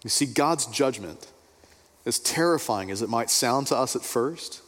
You 0.04 0.10
see, 0.10 0.26
God's 0.26 0.66
judgment 0.66 1.26
as 2.04 2.18
terrifying 2.18 2.90
as 2.90 3.02
it 3.02 3.08
might 3.08 3.30
sound 3.30 3.68
to 3.68 3.76
us 3.76 3.94
at 3.94 4.02
first, 4.02 4.61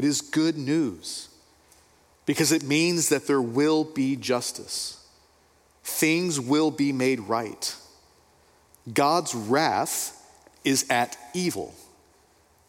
it 0.00 0.04
is 0.06 0.22
good 0.22 0.56
news 0.56 1.28
because 2.24 2.52
it 2.52 2.62
means 2.62 3.10
that 3.10 3.26
there 3.26 3.42
will 3.42 3.84
be 3.84 4.16
justice. 4.16 5.06
Things 5.84 6.40
will 6.40 6.70
be 6.70 6.90
made 6.90 7.20
right. 7.20 7.76
God's 8.94 9.34
wrath 9.34 10.16
is 10.64 10.86
at 10.88 11.18
evil, 11.34 11.74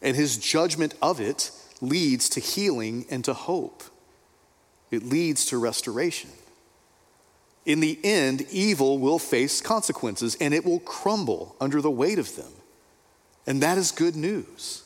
and 0.02 0.14
his 0.14 0.36
judgment 0.36 0.92
of 1.00 1.22
it 1.22 1.50
leads 1.80 2.28
to 2.28 2.40
healing 2.40 3.06
and 3.08 3.24
to 3.24 3.32
hope. 3.32 3.82
It 4.90 5.02
leads 5.02 5.46
to 5.46 5.56
restoration. 5.56 6.28
In 7.64 7.80
the 7.80 7.98
end, 8.04 8.42
evil 8.50 8.98
will 8.98 9.18
face 9.18 9.62
consequences 9.62 10.36
and 10.38 10.52
it 10.52 10.66
will 10.66 10.80
crumble 10.80 11.56
under 11.62 11.80
the 11.80 11.90
weight 11.90 12.18
of 12.18 12.36
them. 12.36 12.52
And 13.46 13.62
that 13.62 13.78
is 13.78 13.90
good 13.90 14.16
news. 14.16 14.82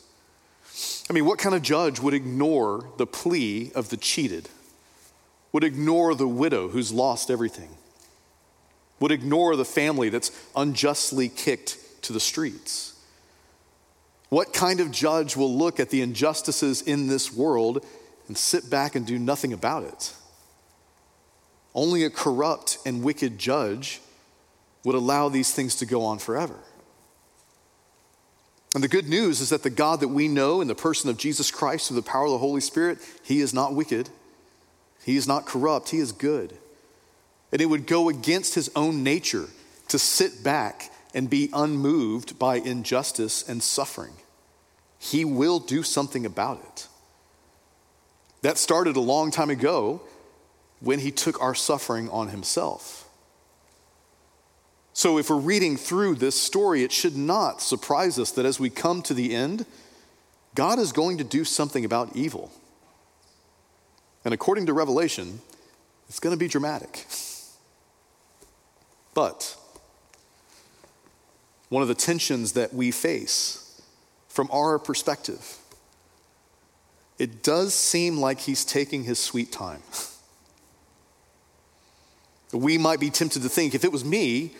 I 1.09 1.13
mean, 1.13 1.25
what 1.25 1.39
kind 1.39 1.55
of 1.55 1.61
judge 1.61 1.99
would 1.99 2.13
ignore 2.13 2.89
the 2.97 3.07
plea 3.07 3.71
of 3.73 3.89
the 3.89 3.97
cheated? 3.97 4.49
Would 5.51 5.63
ignore 5.63 6.13
the 6.13 6.27
widow 6.27 6.67
who's 6.67 6.91
lost 6.91 7.31
everything? 7.31 7.69
Would 8.99 9.11
ignore 9.11 9.55
the 9.55 9.65
family 9.65 10.09
that's 10.09 10.31
unjustly 10.55 11.29
kicked 11.29 11.77
to 12.03 12.13
the 12.13 12.19
streets? 12.19 12.93
What 14.29 14.53
kind 14.53 14.79
of 14.79 14.91
judge 14.91 15.35
will 15.35 15.55
look 15.55 15.79
at 15.79 15.89
the 15.89 16.01
injustices 16.01 16.81
in 16.81 17.07
this 17.07 17.33
world 17.33 17.85
and 18.27 18.37
sit 18.37 18.69
back 18.69 18.95
and 18.95 19.05
do 19.05 19.17
nothing 19.17 19.53
about 19.53 19.83
it? 19.83 20.13
Only 21.73 22.03
a 22.03 22.09
corrupt 22.09 22.79
and 22.85 23.03
wicked 23.03 23.37
judge 23.37 24.01
would 24.83 24.95
allow 24.95 25.29
these 25.29 25.53
things 25.53 25.75
to 25.75 25.85
go 25.85 26.03
on 26.03 26.19
forever. 26.19 26.59
And 28.75 28.83
the 28.83 28.87
good 28.89 29.07
news 29.07 29.41
is 29.41 29.49
that 29.49 29.63
the 29.63 29.69
God 29.69 30.01
that 30.01 30.09
we 30.09 30.27
know 30.27 30.61
in 30.61 30.67
the 30.67 30.75
person 30.75 31.09
of 31.09 31.17
Jesus 31.17 31.51
Christ 31.51 31.87
through 31.87 31.95
the 31.95 32.01
power 32.01 32.25
of 32.25 32.31
the 32.31 32.37
Holy 32.37 32.61
Spirit, 32.61 32.99
he 33.23 33.39
is 33.39 33.53
not 33.53 33.73
wicked. 33.73 34.09
He 35.05 35.15
is 35.15 35.27
not 35.27 35.45
corrupt. 35.45 35.89
He 35.89 35.99
is 35.99 36.11
good. 36.11 36.53
And 37.51 37.61
it 37.61 37.67
would 37.67 37.87
go 37.87 38.09
against 38.09 38.55
his 38.55 38.69
own 38.75 39.03
nature 39.03 39.47
to 39.87 39.97
sit 39.97 40.43
back 40.43 40.91
and 41.13 41.29
be 41.29 41.49
unmoved 41.53 42.37
by 42.37 42.57
injustice 42.57 43.47
and 43.47 43.63
suffering. 43.63 44.13
He 44.99 45.23
will 45.23 45.59
do 45.59 45.81
something 45.81 46.25
about 46.25 46.61
it. 46.61 46.87
That 48.41 48.57
started 48.57 48.97
a 48.97 49.01
long 49.01 49.31
time 49.31 49.49
ago 49.49 50.01
when 50.79 50.99
he 50.99 51.11
took 51.11 51.41
our 51.41 51.55
suffering 51.55 52.09
on 52.09 52.27
himself. 52.27 53.06
So, 54.97 55.19
if 55.19 55.29
we're 55.29 55.35
reading 55.35 55.77
through 55.77 56.15
this 56.15 56.33
story, 56.41 56.81
it 56.81 56.91
should 56.91 57.15
not 57.15 57.61
surprise 57.61 58.17
us 58.17 58.31
that 58.31 58.47
as 58.47 58.59
we 58.59 58.71
come 58.71 59.03
to 59.03 59.13
the 59.13 59.35
end, 59.35 59.67
God 60.55 60.79
is 60.79 60.91
going 60.91 61.19
to 61.19 61.23
do 61.23 61.43
something 61.43 61.85
about 61.85 62.15
evil. 62.15 62.51
And 64.25 64.33
according 64.33 64.65
to 64.65 64.73
Revelation, 64.73 65.41
it's 66.09 66.19
going 66.19 66.33
to 66.33 66.39
be 66.39 66.47
dramatic. 66.47 67.05
But 69.13 69.55
one 71.69 71.83
of 71.83 71.87
the 71.87 71.93
tensions 71.93 72.53
that 72.53 72.73
we 72.73 72.89
face 72.89 73.79
from 74.27 74.49
our 74.51 74.79
perspective, 74.79 75.57
it 77.19 77.43
does 77.43 77.75
seem 77.75 78.17
like 78.17 78.39
he's 78.39 78.65
taking 78.65 79.03
his 79.03 79.19
sweet 79.19 79.51
time. 79.51 79.83
We 82.53 82.77
might 82.77 83.01
be 83.01 83.09
tempted 83.09 83.41
to 83.41 83.49
think 83.49 83.75
if 83.75 83.83
it 83.83 83.91
was 83.91 84.05
me, 84.05 84.53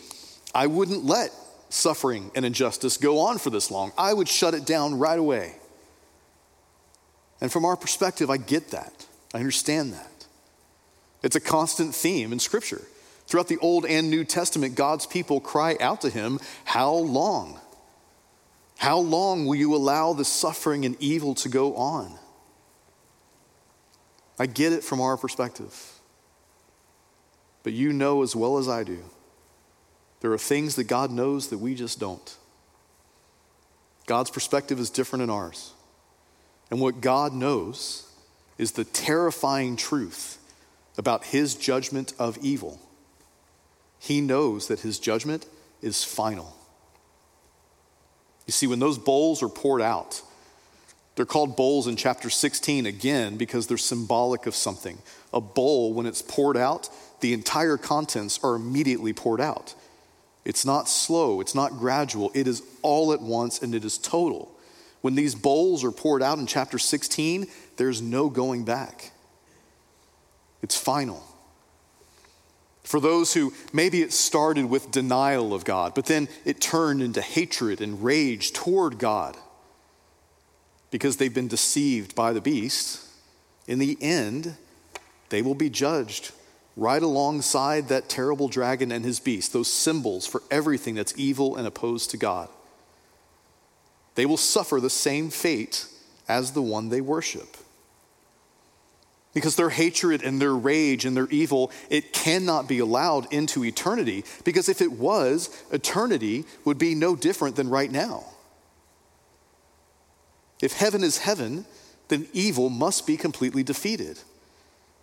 I 0.57 0.65
wouldn't 0.65 1.05
let 1.05 1.31
suffering 1.69 2.31
and 2.33 2.43
injustice 2.43 2.97
go 2.97 3.19
on 3.19 3.37
for 3.37 3.51
this 3.51 3.69
long. 3.69 3.91
I 3.95 4.11
would 4.11 4.27
shut 4.27 4.55
it 4.55 4.65
down 4.65 4.97
right 4.97 5.19
away. 5.19 5.55
And 7.39 7.51
from 7.51 7.63
our 7.63 7.77
perspective, 7.77 8.31
I 8.31 8.37
get 8.37 8.71
that. 8.71 9.05
I 9.35 9.37
understand 9.37 9.93
that. 9.93 10.25
It's 11.21 11.35
a 11.35 11.39
constant 11.39 11.93
theme 11.93 12.33
in 12.33 12.39
Scripture. 12.39 12.81
Throughout 13.27 13.49
the 13.49 13.59
Old 13.59 13.85
and 13.85 14.09
New 14.09 14.23
Testament, 14.23 14.73
God's 14.73 15.05
people 15.05 15.39
cry 15.39 15.77
out 15.79 16.01
to 16.01 16.09
Him, 16.09 16.39
How 16.65 16.91
long? 16.91 17.59
How 18.79 18.97
long 18.97 19.45
will 19.45 19.55
you 19.55 19.75
allow 19.75 20.13
the 20.13 20.25
suffering 20.25 20.85
and 20.85 20.95
evil 20.99 21.35
to 21.35 21.49
go 21.49 21.75
on? 21.75 22.17
I 24.39 24.47
get 24.47 24.73
it 24.73 24.83
from 24.83 25.01
our 25.01 25.17
perspective. 25.17 25.99
But 27.61 27.73
you 27.73 27.93
know 27.93 28.23
as 28.23 28.35
well 28.35 28.57
as 28.57 28.67
I 28.67 28.83
do, 28.83 29.03
there 30.21 30.31
are 30.31 30.37
things 30.37 30.75
that 30.75 30.85
God 30.85 31.11
knows 31.11 31.49
that 31.49 31.59
we 31.59 31.75
just 31.75 31.99
don't. 31.99 32.35
God's 34.05 34.29
perspective 34.29 34.79
is 34.79 34.89
different 34.89 35.21
than 35.21 35.29
ours. 35.29 35.73
And 36.71 36.79
what 36.79 37.01
God 37.01 37.33
knows 37.33 38.09
is 38.57 38.71
the 38.71 38.83
terrifying 38.83 39.75
truth 39.75 40.39
about 40.97 41.25
his 41.25 41.55
judgment 41.55 42.13
of 42.17 42.37
evil. 42.39 42.79
He 43.99 44.21
knows 44.21 44.67
that 44.67 44.79
his 44.79 44.99
judgment 44.99 45.45
is 45.81 46.03
final. 46.03 46.55
You 48.45 48.53
see, 48.53 48.67
when 48.67 48.79
those 48.79 48.97
bowls 48.97 49.43
are 49.43 49.49
poured 49.49 49.81
out, 49.81 50.21
they're 51.15 51.25
called 51.25 51.57
bowls 51.57 51.87
in 51.87 51.95
chapter 51.95 52.29
16 52.29 52.85
again 52.85 53.37
because 53.37 53.67
they're 53.67 53.77
symbolic 53.77 54.45
of 54.45 54.55
something. 54.55 54.99
A 55.33 55.41
bowl, 55.41 55.93
when 55.93 56.05
it's 56.05 56.21
poured 56.21 56.55
out, 56.55 56.89
the 57.21 57.33
entire 57.33 57.77
contents 57.77 58.39
are 58.43 58.55
immediately 58.55 59.13
poured 59.13 59.41
out. 59.41 59.73
It's 60.47 60.65
not 60.65 60.87
slow, 60.87 61.41
it's 61.41 61.53
not 61.53 61.77
gradual, 61.77 62.31
it 62.33 62.47
is 62.47 62.63
all 62.81 63.11
at 63.11 63.21
once 63.21 63.61
and 63.61 63.75
it 63.75 63.83
is 63.83 63.97
total. 63.97 64.49
When 65.01 65.13
these 65.13 65.35
bowls 65.35 65.83
are 65.83 65.91
poured 65.91 66.23
out 66.23 66.39
in 66.39 66.47
chapter 66.47 66.79
16, 66.79 67.47
there's 67.75 68.01
no 68.01 68.29
going 68.29 68.63
back. 68.63 69.11
It's 70.61 70.77
final. 70.77 71.21
For 72.83 73.01
those 73.01 73.33
who 73.33 73.53
maybe 73.73 74.01
it 74.01 74.13
started 74.13 74.69
with 74.69 74.89
denial 74.89 75.53
of 75.53 75.65
God, 75.65 75.93
but 75.93 76.05
then 76.05 76.29
it 76.45 76.61
turned 76.61 77.01
into 77.01 77.21
hatred 77.21 77.81
and 77.81 78.01
rage 78.01 78.53
toward 78.53 78.99
God 78.99 79.35
because 80.91 81.17
they've 81.17 81.33
been 81.33 81.49
deceived 81.49 82.15
by 82.15 82.31
the 82.31 82.39
beast, 82.39 83.05
in 83.67 83.79
the 83.79 83.97
end, 83.99 84.55
they 85.27 85.41
will 85.41 85.55
be 85.55 85.69
judged 85.69 86.31
right 86.77 87.01
alongside 87.01 87.89
that 87.89 88.07
terrible 88.07 88.47
dragon 88.47 88.91
and 88.91 89.03
his 89.03 89.19
beast, 89.19 89.51
those 89.51 89.67
symbols 89.67 90.27
for 90.27 90.43
everything 90.51 90.93
that's 90.93 91.17
evil 91.17 91.55
and 91.55 91.67
opposed 91.67 92.11
to 92.11 92.17
God. 92.17 92.47
They 94.13 94.27
will 94.27 94.37
suffer 94.37 94.79
the 94.79 94.89
same 94.89 95.29
fate 95.31 95.87
as 96.29 96.51
the 96.51 96.61
one 96.61 96.89
they 96.89 97.01
worship. 97.01 97.57
Because 99.33 99.55
their 99.55 99.71
hatred 99.71 100.21
and 100.21 100.39
their 100.39 100.55
rage 100.55 101.03
and 101.03 101.17
their 101.17 101.27
evil 101.29 101.71
it 101.89 102.13
cannot 102.13 102.67
be 102.67 102.79
allowed 102.79 103.31
into 103.33 103.65
eternity 103.65 104.23
because 104.43 104.69
if 104.69 104.81
it 104.81 104.91
was 104.91 105.49
eternity 105.71 106.45
would 106.63 106.77
be 106.77 106.95
no 106.95 107.15
different 107.15 107.55
than 107.55 107.69
right 107.69 107.91
now. 107.91 108.23
If 110.61 110.73
heaven 110.73 111.03
is 111.03 111.19
heaven 111.19 111.65
then 112.07 112.27
evil 112.33 112.69
must 112.69 113.05
be 113.05 113.17
completely 113.17 113.63
defeated 113.63 114.19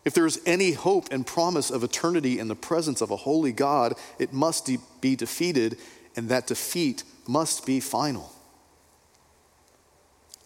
if 0.04 0.14
there 0.14 0.26
is 0.26 0.40
any 0.44 0.72
hope 0.72 1.08
and 1.10 1.26
promise 1.26 1.70
of 1.70 1.82
eternity 1.82 2.38
in 2.38 2.48
the 2.48 2.54
presence 2.54 3.00
of 3.00 3.10
a 3.10 3.16
holy 3.16 3.52
god 3.52 3.94
it 4.18 4.32
must 4.32 4.70
be 5.00 5.16
defeated 5.16 5.78
and 6.16 6.28
that 6.28 6.46
defeat 6.46 7.04
must 7.26 7.66
be 7.66 7.80
final 7.80 8.32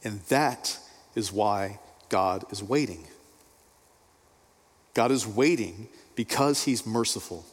and 0.05 0.21
that 0.29 0.79
is 1.15 1.33
why 1.33 1.79
god 2.09 2.45
is 2.51 2.63
waiting 2.63 3.05
God 4.99 5.13
is 5.13 5.29
waiting 5.29 5.87
because 6.17 6.65
he's 6.65 6.85
merciful. 6.85 7.47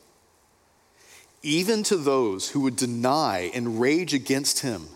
Even 1.44 1.84
to 1.84 1.96
those 1.96 2.50
who 2.50 2.62
would 2.62 2.76
deny 2.76 3.52
and 3.54 3.80
rage 3.80 4.16
against 4.16 4.62
him, 4.62 4.88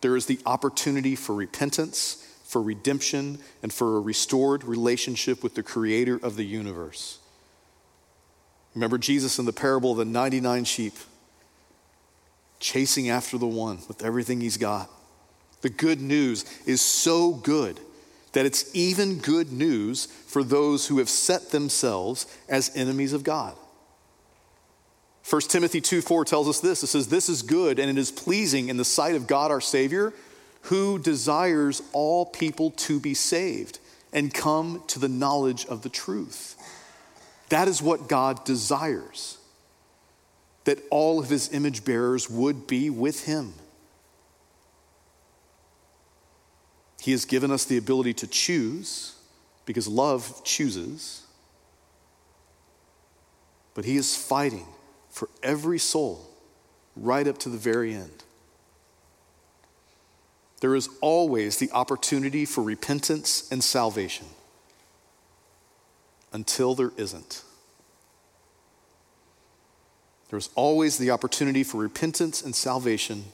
there 0.00 0.16
is 0.16 0.26
the 0.26 0.40
opportunity 0.44 1.14
for 1.14 1.32
repentance, 1.32 2.26
for 2.50 2.60
redemption, 2.60 3.38
and 3.62 3.72
for 3.72 3.96
a 3.96 4.00
restored 4.00 4.64
relationship 4.64 5.40
with 5.40 5.54
the 5.54 5.62
creator 5.62 6.18
of 6.20 6.34
the 6.34 6.42
universe. 6.42 7.20
Remember 8.74 8.98
Jesus 8.98 9.38
in 9.38 9.44
the 9.44 9.52
parable 9.52 9.92
of 9.92 9.98
the 9.98 10.04
99 10.04 10.64
sheep, 10.64 10.94
chasing 12.58 13.08
after 13.08 13.38
the 13.38 13.46
one 13.46 13.78
with 13.86 14.02
everything 14.02 14.40
he's 14.40 14.56
got. 14.56 14.90
The 15.60 15.70
good 15.70 16.00
news 16.00 16.44
is 16.66 16.80
so 16.80 17.34
good 17.34 17.78
that 18.32 18.46
it's 18.46 18.74
even 18.74 19.18
good 19.18 19.52
news 19.52 20.06
for 20.06 20.42
those 20.42 20.88
who 20.88 20.98
have 20.98 21.08
set 21.08 21.52
themselves 21.52 22.26
as 22.48 22.74
enemies 22.74 23.12
of 23.12 23.22
God. 23.22 23.54
1 25.28 25.42
Timothy 25.42 25.80
2 25.80 26.02
4 26.02 26.24
tells 26.24 26.48
us 26.48 26.58
this 26.58 26.82
it 26.82 26.88
says, 26.88 27.06
This 27.06 27.28
is 27.28 27.42
good 27.42 27.78
and 27.78 27.88
it 27.88 27.96
is 27.96 28.10
pleasing 28.10 28.68
in 28.68 28.76
the 28.76 28.84
sight 28.84 29.14
of 29.14 29.28
God 29.28 29.52
our 29.52 29.60
Savior, 29.60 30.12
who 30.62 30.98
desires 30.98 31.82
all 31.92 32.26
people 32.26 32.70
to 32.72 33.00
be 33.00 33.14
saved 33.14 33.78
and 34.12 34.32
come 34.32 34.82
to 34.88 34.98
the 34.98 35.08
knowledge 35.08 35.66
of 35.66 35.82
the 35.82 35.88
truth. 35.88 36.56
That 37.48 37.68
is 37.68 37.82
what 37.82 38.08
God 38.08 38.44
desires, 38.44 39.38
that 40.64 40.78
all 40.90 41.18
of 41.18 41.28
his 41.28 41.52
image 41.52 41.84
bearers 41.84 42.28
would 42.30 42.66
be 42.66 42.90
with 42.90 43.24
him. 43.24 43.54
He 47.00 47.12
has 47.12 47.24
given 47.24 47.50
us 47.50 47.64
the 47.64 47.78
ability 47.78 48.14
to 48.14 48.26
choose 48.26 49.16
because 49.64 49.88
love 49.88 50.42
chooses. 50.44 51.22
But 53.74 53.84
He 53.84 53.96
is 53.96 54.16
fighting 54.16 54.66
for 55.08 55.28
every 55.42 55.78
soul 55.78 56.28
right 56.96 57.26
up 57.26 57.38
to 57.38 57.48
the 57.48 57.58
very 57.58 57.94
end. 57.94 58.24
There 60.60 60.74
is 60.74 60.88
always 61.00 61.56
the 61.56 61.70
opportunity 61.72 62.44
for 62.44 62.62
repentance 62.62 63.48
and 63.50 63.64
salvation 63.64 64.26
until 66.32 66.74
there 66.74 66.92
isn't. 66.96 67.42
There's 70.28 70.50
always 70.54 70.98
the 70.98 71.10
opportunity 71.10 71.64
for 71.64 71.78
repentance 71.78 72.40
and 72.42 72.54
salvation 72.54 73.24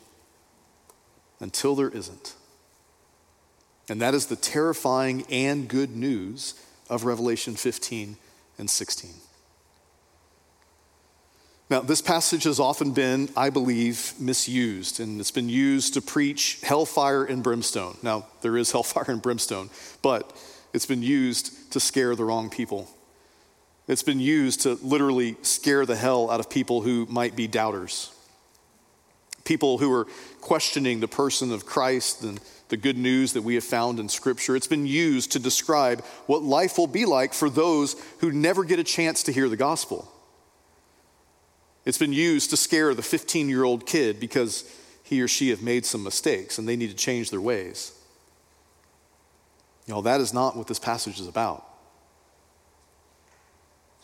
until 1.41 1.75
there 1.75 1.91
isn't. 1.91 2.35
And 3.89 4.01
that 4.01 4.15
is 4.15 4.27
the 4.27 4.37
terrifying 4.37 5.25
and 5.31 5.69
good 5.69 5.95
news 5.95 6.55
of 6.89 7.05
Revelation 7.05 7.55
15 7.55 8.17
and 8.59 8.71
16. 8.71 9.11
Now, 11.69 11.81
this 11.81 12.01
passage 12.01 12.45
has 12.45 12.61
often 12.61 12.93
been, 12.93 13.29
I 13.37 13.51
believe, 13.51 14.13
misused, 14.21 15.01
and 15.01 15.19
it's 15.21 15.33
been 15.33 15.49
used 15.49 15.95
to 15.95 16.01
preach 16.01 16.61
hellfire 16.63 17.25
and 17.25 17.43
brimstone. 17.43 17.97
Now, 18.03 18.27
there 18.43 18.57
is 18.57 18.71
hellfire 18.73 19.07
and 19.09 19.21
brimstone, 19.21 19.71
but 20.01 20.33
it's 20.73 20.87
been 20.87 21.03
used 21.03 21.73
to 21.73 21.81
scare 21.81 22.15
the 22.15 22.25
wrong 22.25 22.51
people. 22.51 22.89
It's 23.89 24.05
been 24.05 24.21
used 24.21 24.63
to 24.63 24.75
literally 24.75 25.37
scare 25.43 25.87
the 25.87 25.97
hell 25.97 26.31
out 26.31 26.39
of 26.39 26.49
people 26.49 26.83
who 26.83 27.07
might 27.07 27.35
be 27.35 27.49
doubters, 27.49 28.13
people 29.45 29.79
who 29.79 29.93
are 29.93 30.07
questioning 30.41 31.01
the 31.01 31.09
person 31.09 31.53
of 31.53 31.67
Christ 31.67 32.23
and 32.23 32.41
the 32.69 32.77
good 32.77 32.97
news 32.97 33.33
that 33.33 33.43
we 33.43 33.55
have 33.55 33.65
found 33.65 33.99
in 33.99 34.09
Scripture. 34.09 34.55
It's 34.55 34.67
been 34.67 34.87
used 34.87 35.33
to 35.33 35.39
describe 35.39 36.05
what 36.27 36.43
life 36.43 36.79
will 36.79 36.89
be 36.89 37.07
like 37.07 37.33
for 37.33 37.51
those 37.51 37.97
who 38.21 38.31
never 38.31 38.65
get 38.65 38.79
a 38.79 38.85
chance 38.85 39.25
to 39.25 39.33
hear 39.33 39.49
the 39.49 39.57
gospel. 39.57 40.13
It's 41.87 41.99
been 41.99 42.13
used 42.13 42.51
to 42.51 42.57
scare 42.57 42.93
the 42.93 43.03
15 43.03 43.49
year 43.49 43.65
old 43.65 43.87
kid 43.87 44.21
because 44.21 44.71
he 45.05 45.23
or 45.23 45.29
she 45.29 45.49
have 45.51 45.63
made 45.63 45.87
some 45.87 46.03
mistakes 46.03 46.59
and 46.59 46.69
they 46.69 46.77
need 46.77 46.91
to 46.91 46.97
change 46.97 47.31
their 47.31 47.41
ways. 47.41 47.93
You 49.87 49.95
know, 49.95 50.03
that 50.03 50.21
is 50.21 50.35
not 50.35 50.57
what 50.57 50.67
this 50.67 50.81
passage 50.81 51.21
is 51.21 51.29
about. 51.29 51.65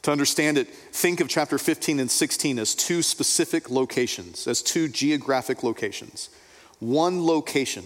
To 0.02 0.12
understand 0.12 0.58
it, 0.58 0.68
think 0.68 1.20
of 1.20 1.28
chapter 1.28 1.58
15 1.58 1.98
and 2.00 2.10
16 2.10 2.58
as 2.58 2.74
two 2.74 3.02
specific 3.02 3.68
locations, 3.68 4.46
as 4.46 4.62
two 4.62 4.88
geographic 4.88 5.62
locations. 5.62 6.30
One 6.78 7.24
location 7.24 7.84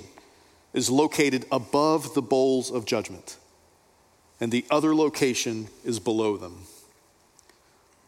is 0.72 0.90
located 0.90 1.46
above 1.50 2.14
the 2.14 2.22
bowls 2.22 2.70
of 2.70 2.86
judgment, 2.86 3.36
and 4.40 4.50
the 4.50 4.64
other 4.70 4.94
location 4.94 5.68
is 5.84 5.98
below 5.98 6.36
them. 6.36 6.66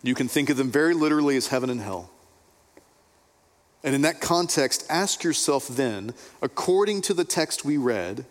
You 0.03 0.15
can 0.15 0.29
think 0.29 0.51
of 0.51 0.57
them 0.57 0.71
very 0.71 0.95
literally 0.95 1.37
as 1.37 1.49
heaven 1.49 1.71
and 1.71 1.81
hell. 1.81 2.11
And 3.83 3.95
in 3.95 4.03
that 4.03 4.21
context, 4.21 4.85
ask 4.89 5.23
yourself 5.23 5.69
then, 5.69 6.15
according 6.43 7.03
to 7.03 7.15
the 7.15 7.25
text 7.25 7.65
we 7.65 7.77
read, 7.77 8.25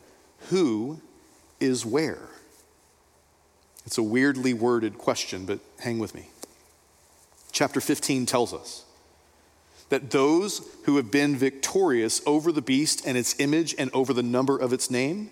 who 0.49 1.01
is 1.59 1.85
where? 1.85 2.29
It's 3.85 3.97
a 3.97 4.03
weirdly 4.03 4.53
worded 4.53 4.97
question, 4.97 5.45
but 5.45 5.59
hang 5.79 5.99
with 5.99 6.13
me. 6.13 6.29
Chapter 7.51 7.79
15 7.79 8.25
tells 8.25 8.53
us 8.53 8.83
that 9.89 10.11
those 10.11 10.67
who 10.83 10.97
have 10.97 11.09
been 11.09 11.35
victorious 11.35 12.21
over 12.25 12.51
the 12.51 12.61
beast 12.61 13.05
and 13.05 13.17
its 13.17 13.39
image 13.39 13.73
and 13.79 13.89
over 13.93 14.13
the 14.13 14.23
number 14.23 14.57
of 14.57 14.73
its 14.73 14.91
name, 14.91 15.31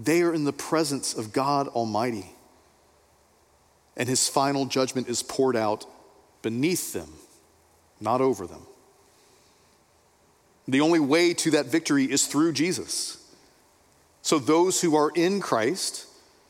they 0.00 0.22
are 0.22 0.34
in 0.34 0.44
the 0.44 0.52
presence 0.52 1.14
of 1.14 1.32
God 1.32 1.68
Almighty 1.68 2.34
and 3.96 4.08
his 4.08 4.28
final 4.28 4.64
judgment 4.64 5.08
is 5.08 5.22
poured 5.22 5.56
out 5.56 5.86
beneath 6.42 6.92
them, 6.92 7.08
not 8.00 8.20
over 8.20 8.46
them. 8.46 8.66
The 10.68 10.80
only 10.80 11.00
way 11.00 11.34
to 11.34 11.50
that 11.52 11.66
victory 11.66 12.10
is 12.10 12.26
through 12.26 12.52
Jesus. 12.52 13.18
So, 14.22 14.38
those 14.38 14.80
who 14.80 14.94
are 14.94 15.10
in 15.14 15.40
Christ, 15.40 16.06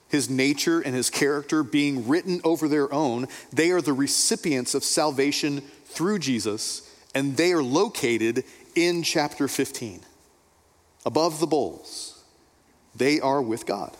his 0.08 0.28
nature 0.28 0.80
and 0.80 0.94
his 0.94 1.08
character 1.08 1.62
being 1.62 2.06
written 2.06 2.40
over 2.44 2.68
their 2.68 2.92
own, 2.92 3.26
they 3.52 3.70
are 3.70 3.80
the 3.80 3.94
recipients 3.94 4.74
of 4.74 4.84
salvation 4.84 5.62
through 5.86 6.18
Jesus, 6.18 6.94
and 7.14 7.36
they 7.36 7.52
are 7.52 7.62
located 7.62 8.44
in 8.74 9.02
chapter 9.02 9.48
15. 9.48 10.02
Above 11.06 11.40
the 11.40 11.46
bowls, 11.46 12.22
they 12.94 13.20
are 13.20 13.40
with 13.40 13.64
God. 13.64 13.96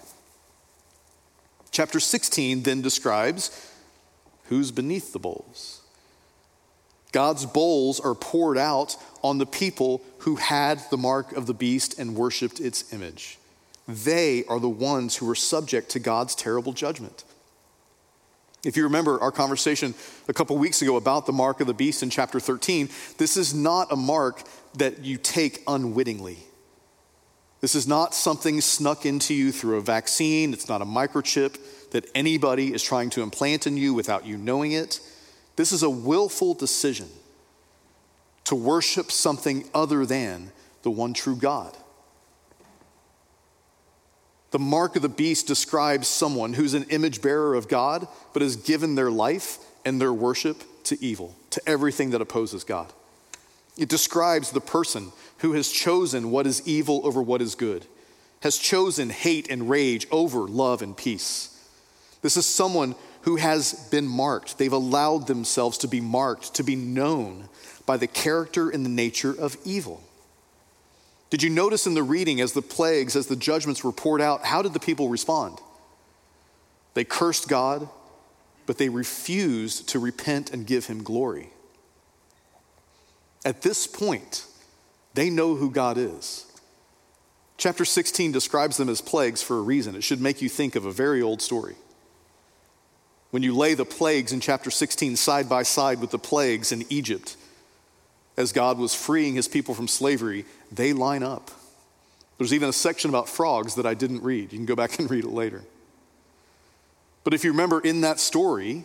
Chapter 1.73 2.01
16 2.01 2.63
then 2.63 2.83
describes 2.83 3.71
who's 4.45 4.71
beneath 4.71 5.13
the 5.13 5.19
bowls. 5.19 5.81
God's 7.13 7.45
bowls 7.47 7.99
are 7.99 8.15
poured 8.15 8.59
out 8.59 8.97
on 9.23 9.39
the 9.39 9.47
people 9.47 10.03
who 10.19 10.37
had 10.37 10.81
the 10.91 10.97
mark 10.97 11.33
of 11.33 11.47
the 11.47 11.55
beast 11.55 11.99
and 11.99 12.15
worshiped 12.15 12.61
its 12.61 12.93
image. 12.93 13.39
They 13.89 14.45
are 14.45 14.61
the 14.61 14.69
ones 14.69 15.17
who 15.17 15.29
are 15.31 15.35
subject 15.35 15.91
to 15.91 15.99
God's 15.99 16.35
terrible 16.35 16.73
judgment. 16.73 17.25
If 18.65 18.77
you 18.77 18.85
remember 18.85 19.21
our 19.21 19.33
conversation 19.33 19.95
a 20.29 20.33
couple 20.33 20.57
weeks 20.57 20.83
ago 20.83 20.97
about 20.97 21.27
the 21.27 21.33
mark 21.33 21.61
of 21.61 21.67
the 21.67 21.75
beast 21.75 22.03
in 22.03 22.11
chapter 22.11 22.39
13, 22.39 22.89
this 23.19 23.37
is 23.37 23.53
not 23.53 23.91
a 23.91 23.97
mark 23.97 24.43
that 24.75 25.05
you 25.05 25.17
take 25.17 25.63
unwittingly. 25.67 26.39
This 27.63 27.77
is 27.77 27.87
not 27.87 28.13
something 28.13 28.61
snuck 28.61 29.07
into 29.07 29.33
you 29.33 29.53
through 29.53 29.77
a 29.77 29.81
vaccine. 29.81 30.53
It's 30.53 30.69
not 30.69 30.83
a 30.83 30.85
microchip 30.85 31.57
that 31.93 32.11
anybody 32.13 32.75
is 32.75 32.83
trying 32.83 33.09
to 33.11 33.23
implant 33.23 33.69
in 33.69 33.77
you 33.77 33.95
without 33.95 34.27
you 34.27 34.37
knowing 34.37 34.73
it. 34.73 35.01
This 35.55 35.71
is 35.71 35.85
a 35.85 35.89
willful 35.89 36.55
decision 36.55 37.09
to 38.45 38.57
worship 38.57 39.13
something 39.13 39.65
other 39.73 40.05
than 40.05 40.51
the 40.83 40.91
one 40.91 41.15
true 41.15 41.37
God. 41.37 41.77
The 44.51 44.59
mark 44.59 44.97
of 44.97 45.03
the 45.03 45.09
beast 45.09 45.47
describes 45.47 46.09
someone 46.09 46.55
who's 46.55 46.75
an 46.75 46.87
image 46.91 47.23
bearer 47.23 47.55
of 47.55 47.69
God, 47.69 48.09
but 48.33 48.43
has 48.43 48.57
given 48.57 48.97
their 48.97 49.11
life 49.11 49.59
and 49.85 50.01
their 50.01 50.13
worship 50.13 50.65
to 50.85 51.03
evil, 51.03 51.37
to 51.51 51.63
everything 51.65 52.11
that 52.11 52.21
opposes 52.21 52.65
God. 52.65 52.93
It 53.77 53.89
describes 53.89 54.51
the 54.51 54.61
person 54.61 55.13
who 55.39 55.53
has 55.53 55.71
chosen 55.71 56.31
what 56.31 56.47
is 56.47 56.67
evil 56.67 57.01
over 57.05 57.23
what 57.23 57.43
is 57.43 57.55
good, 57.55 57.87
has 58.41 58.59
chosen 58.59 59.11
hate 59.11 59.51
and 59.51 59.69
rage 59.69 60.07
over 60.11 60.41
love 60.41 60.83
and 60.83 60.97
peace. 60.97 61.49
This 62.21 62.37
is 62.37 62.47
someone 62.47 62.95
who 63.23 63.37
has 63.37 63.89
been 63.91 64.07
marked. 64.07 64.59
They've 64.59 64.73
allowed 64.73 65.27
themselves 65.27 65.79
to 65.79 65.89
be 65.89 66.01
marked, 66.01 66.55
to 66.55 66.63
be 66.63 66.77
known 66.77 67.49
by 67.87 67.97
the 67.97 68.07
character 68.07 68.71
and 68.71 68.85
the 68.85 68.91
nature 68.91 69.33
of 69.33 69.57
evil. 69.65 70.03
Did 71.31 71.43
you 71.43 71.51
notice 71.51 71.87
in 71.87 71.95
the 71.95 72.03
reading 72.03 72.41
as 72.41 72.53
the 72.53 72.63
plagues, 72.63 73.17
as 73.17 73.27
the 73.27 73.37
judgments 73.37 73.83
were 73.83 73.93
poured 73.93 74.21
out, 74.21 74.45
how 74.45 74.61
did 74.61 74.75
the 74.75 74.81
people 74.81 75.09
respond? 75.09 75.59
They 76.95 77.05
cursed 77.05 77.49
God, 77.49 77.89
but 78.67 78.77
they 78.77 78.91
refused 78.91 79.89
to 79.89 79.99
repent 79.99 80.53
and 80.53 80.67
give 80.67 80.87
him 80.87 81.03
glory. 81.03 81.51
At 83.45 83.63
this 83.63 83.87
point, 83.87 84.47
they 85.15 85.31
know 85.31 85.55
who 85.55 85.71
God 85.71 85.99
is. 85.99 86.47
Chapter 87.57 87.85
16 87.85 88.33
describes 88.33 88.77
them 88.77 88.89
as 88.89 89.01
plagues 89.01 89.43
for 89.43 89.59
a 89.59 89.63
reason. 89.63 89.95
It 89.95 90.05
should 90.05 90.21
make 90.21 90.43
you 90.43 90.49
think 90.49 90.75
of 90.75 90.87
a 90.87 90.93
very 90.93 91.23
old 91.23 91.43
story. 91.43 91.77
When 93.31 93.43
you 93.43 93.57
lay 93.57 93.75
the 93.75 93.85
plagues 93.85 94.33
in 94.33 94.41
chapter 94.41 94.71
16 94.71 95.17
side 95.17 95.49
by 95.49 95.63
side 95.63 96.01
with 96.01 96.11
the 96.11 96.19
plagues 96.19 96.73
in 96.73 96.85
Egypt, 96.91 97.37
as 98.37 98.53
God 98.53 98.79
was 98.79 98.95
freeing 98.95 99.35
his 99.35 99.49
people 99.49 99.75
from 99.75 99.89
slavery, 99.89 100.45
they 100.71 100.93
line 100.93 101.23
up. 101.23 101.51
There's 102.39 102.53
even 102.53 102.69
a 102.69 102.73
section 102.73 103.11
about 103.11 103.29
frogs 103.29 103.77
that 103.77 103.87
I 103.87 103.95
didn't 103.95 104.23
read. 104.23 104.53
You 104.53 104.59
can 104.59 104.67
go 104.67 104.77
back 104.77 104.99
and 104.99 105.11
read 105.11 105.25
it 105.25 105.31
later. 105.31 105.63
But 107.25 107.35
if 107.35 107.45
you 107.45 107.53
remember 107.53 107.81
in 107.81 108.01
that 108.01 108.19
story, 108.19 108.85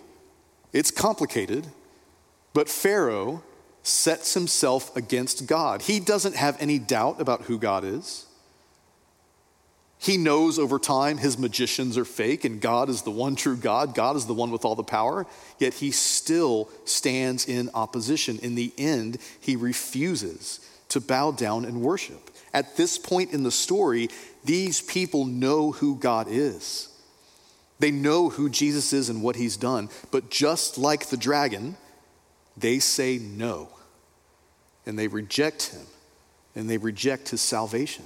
it's 0.73 0.91
complicated, 0.91 1.67
but 2.53 2.69
Pharaoh 2.69 3.41
sets 3.87 4.33
himself 4.33 4.95
against 4.95 5.47
God. 5.47 5.81
He 5.81 5.99
doesn't 5.99 6.35
have 6.35 6.61
any 6.61 6.77
doubt 6.77 7.21
about 7.21 7.43
who 7.43 7.57
God 7.57 7.83
is. 7.83 8.25
He 9.99 10.17
knows 10.17 10.59
over 10.59 10.77
time 10.77 11.17
his 11.17 11.39
magicians 11.39 11.97
are 11.97 12.05
fake 12.05 12.45
and 12.45 12.61
God 12.61 12.89
is 12.89 13.01
the 13.01 13.11
one 13.11 13.35
true 13.35 13.57
God. 13.57 13.95
God 13.95 14.15
is 14.15 14.25
the 14.25 14.33
one 14.33 14.51
with 14.51 14.63
all 14.63 14.75
the 14.75 14.83
power. 14.83 15.25
Yet 15.57 15.73
he 15.75 15.91
still 15.91 16.69
stands 16.85 17.47
in 17.47 17.69
opposition. 17.73 18.37
In 18.39 18.55
the 18.55 18.71
end, 18.77 19.17
he 19.39 19.55
refuses 19.55 20.59
to 20.89 21.01
bow 21.01 21.31
down 21.31 21.65
and 21.65 21.81
worship. 21.81 22.29
At 22.53 22.77
this 22.77 22.97
point 22.97 23.33
in 23.33 23.43
the 23.43 23.51
story, 23.51 24.09
these 24.45 24.81
people 24.81 25.25
know 25.25 25.71
who 25.71 25.95
God 25.95 26.27
is. 26.29 26.89
They 27.79 27.91
know 27.91 28.29
who 28.29 28.49
Jesus 28.49 28.93
is 28.93 29.09
and 29.09 29.23
what 29.23 29.35
he's 29.35 29.57
done. 29.57 29.89
But 30.11 30.29
just 30.29 30.77
like 30.77 31.07
the 31.07 31.17
dragon, 31.17 31.75
they 32.55 32.79
say 32.79 33.17
no 33.17 33.69
and 34.87 34.97
they 34.97 35.07
reject 35.07 35.67
him 35.67 35.85
and 36.55 36.69
they 36.69 36.77
reject 36.77 37.29
his 37.29 37.41
salvation. 37.41 38.05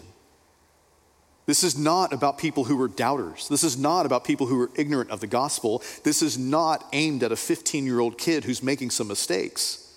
This 1.45 1.63
is 1.63 1.77
not 1.77 2.13
about 2.13 2.37
people 2.37 2.65
who 2.65 2.77
were 2.77 2.87
doubters. 2.87 3.47
This 3.47 3.63
is 3.63 3.77
not 3.77 4.05
about 4.05 4.23
people 4.23 4.47
who 4.47 4.57
were 4.57 4.69
ignorant 4.75 5.09
of 5.09 5.21
the 5.21 5.27
gospel. 5.27 5.81
This 6.03 6.21
is 6.21 6.37
not 6.37 6.85
aimed 6.93 7.23
at 7.23 7.31
a 7.31 7.35
15 7.35 7.85
year 7.85 7.99
old 7.99 8.17
kid 8.17 8.43
who's 8.43 8.61
making 8.61 8.91
some 8.91 9.07
mistakes. 9.07 9.87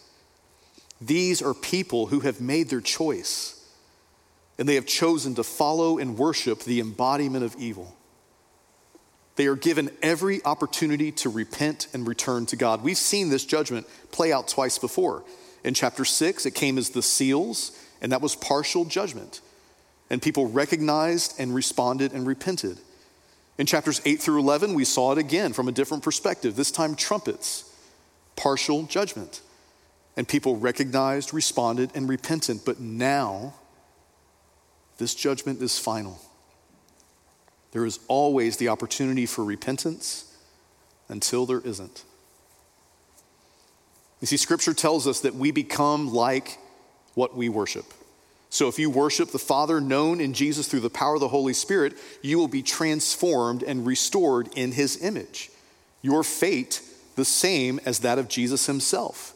These 1.00 1.42
are 1.42 1.54
people 1.54 2.06
who 2.06 2.20
have 2.20 2.40
made 2.40 2.70
their 2.70 2.80
choice 2.80 3.50
and 4.58 4.68
they 4.68 4.76
have 4.76 4.86
chosen 4.86 5.34
to 5.34 5.42
follow 5.42 5.98
and 5.98 6.16
worship 6.16 6.60
the 6.60 6.80
embodiment 6.80 7.44
of 7.44 7.56
evil. 7.56 7.96
They 9.36 9.46
are 9.46 9.56
given 9.56 9.90
every 10.00 10.44
opportunity 10.44 11.10
to 11.12 11.28
repent 11.28 11.88
and 11.92 12.06
return 12.06 12.46
to 12.46 12.56
God. 12.56 12.82
We've 12.82 12.96
seen 12.96 13.30
this 13.30 13.44
judgment 13.44 13.86
play 14.12 14.32
out 14.32 14.46
twice 14.46 14.78
before. 14.78 15.24
In 15.64 15.74
chapter 15.74 16.04
6, 16.04 16.44
it 16.46 16.54
came 16.54 16.76
as 16.76 16.90
the 16.90 17.02
seals, 17.02 17.72
and 18.00 18.12
that 18.12 18.20
was 18.20 18.36
partial 18.36 18.84
judgment. 18.84 19.40
And 20.10 20.20
people 20.20 20.46
recognized 20.46 21.34
and 21.38 21.54
responded 21.54 22.12
and 22.12 22.26
repented. 22.26 22.78
In 23.56 23.66
chapters 23.66 24.02
8 24.04 24.20
through 24.20 24.40
11, 24.40 24.74
we 24.74 24.84
saw 24.84 25.12
it 25.12 25.18
again 25.18 25.52
from 25.52 25.68
a 25.68 25.72
different 25.72 26.02
perspective, 26.02 26.54
this 26.54 26.70
time 26.70 26.94
trumpets, 26.94 27.72
partial 28.36 28.82
judgment. 28.84 29.40
And 30.16 30.28
people 30.28 30.56
recognized, 30.56 31.32
responded, 31.32 31.90
and 31.94 32.08
repented. 32.08 32.60
But 32.64 32.78
now, 32.78 33.54
this 34.98 35.14
judgment 35.14 35.62
is 35.62 35.78
final. 35.78 36.20
There 37.72 37.86
is 37.86 37.98
always 38.06 38.58
the 38.58 38.68
opportunity 38.68 39.26
for 39.26 39.44
repentance 39.44 40.36
until 41.08 41.46
there 41.46 41.60
isn't. 41.60 42.04
You 44.24 44.26
see, 44.26 44.38
Scripture 44.38 44.72
tells 44.72 45.06
us 45.06 45.20
that 45.20 45.34
we 45.34 45.50
become 45.50 46.10
like 46.10 46.58
what 47.12 47.36
we 47.36 47.50
worship. 47.50 47.84
So 48.48 48.68
if 48.68 48.78
you 48.78 48.88
worship 48.88 49.32
the 49.32 49.38
Father 49.38 49.82
known 49.82 50.18
in 50.18 50.32
Jesus 50.32 50.66
through 50.66 50.80
the 50.80 50.88
power 50.88 51.16
of 51.16 51.20
the 51.20 51.28
Holy 51.28 51.52
Spirit, 51.52 51.92
you 52.22 52.38
will 52.38 52.48
be 52.48 52.62
transformed 52.62 53.62
and 53.62 53.84
restored 53.84 54.48
in 54.56 54.72
His 54.72 55.04
image. 55.04 55.50
Your 56.00 56.24
fate, 56.24 56.80
the 57.16 57.24
same 57.26 57.78
as 57.84 57.98
that 57.98 58.18
of 58.18 58.28
Jesus 58.28 58.64
Himself, 58.64 59.34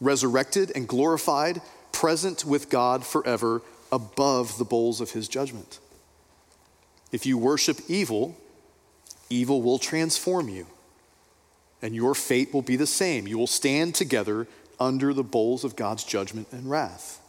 resurrected 0.00 0.72
and 0.74 0.88
glorified, 0.88 1.62
present 1.92 2.44
with 2.44 2.70
God 2.70 3.06
forever, 3.06 3.62
above 3.92 4.58
the 4.58 4.64
bowls 4.64 5.00
of 5.00 5.12
His 5.12 5.28
judgment. 5.28 5.78
If 7.12 7.24
you 7.24 7.38
worship 7.38 7.78
evil, 7.86 8.36
evil 9.30 9.62
will 9.62 9.78
transform 9.78 10.48
you, 10.48 10.66
and 11.84 11.94
your 11.94 12.14
fate 12.14 12.54
will 12.54 12.62
be 12.62 12.76
the 12.76 12.86
same. 12.86 13.28
You 13.28 13.36
will 13.36 13.46
stand 13.46 13.94
together 13.94 14.46
under 14.80 15.12
the 15.12 15.22
bowls 15.22 15.64
of 15.64 15.76
God's 15.76 16.02
judgment 16.02 16.48
and 16.50 16.68
wrath. 16.68 17.20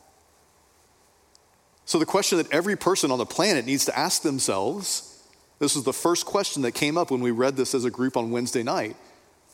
So, 1.83 1.99
the 1.99 2.05
question 2.05 2.37
that 2.37 2.49
every 2.53 2.77
person 2.77 3.11
on 3.11 3.19
the 3.19 3.25
planet 3.25 3.65
needs 3.65 3.83
to 3.85 3.99
ask 3.99 4.21
themselves 4.21 5.21
this 5.59 5.75
was 5.75 5.83
the 5.83 5.93
first 5.93 6.25
question 6.25 6.61
that 6.61 6.71
came 6.71 6.97
up 6.97 7.11
when 7.11 7.19
we 7.19 7.31
read 7.31 7.57
this 7.57 7.75
as 7.75 7.83
a 7.83 7.91
group 7.91 8.15
on 8.15 8.31
Wednesday 8.31 8.63
night 8.63 8.95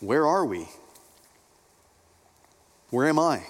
where 0.01 0.25
are 0.27 0.45
we? 0.45 0.67
Where 2.91 3.07
am 3.07 3.17
I? 3.17 3.41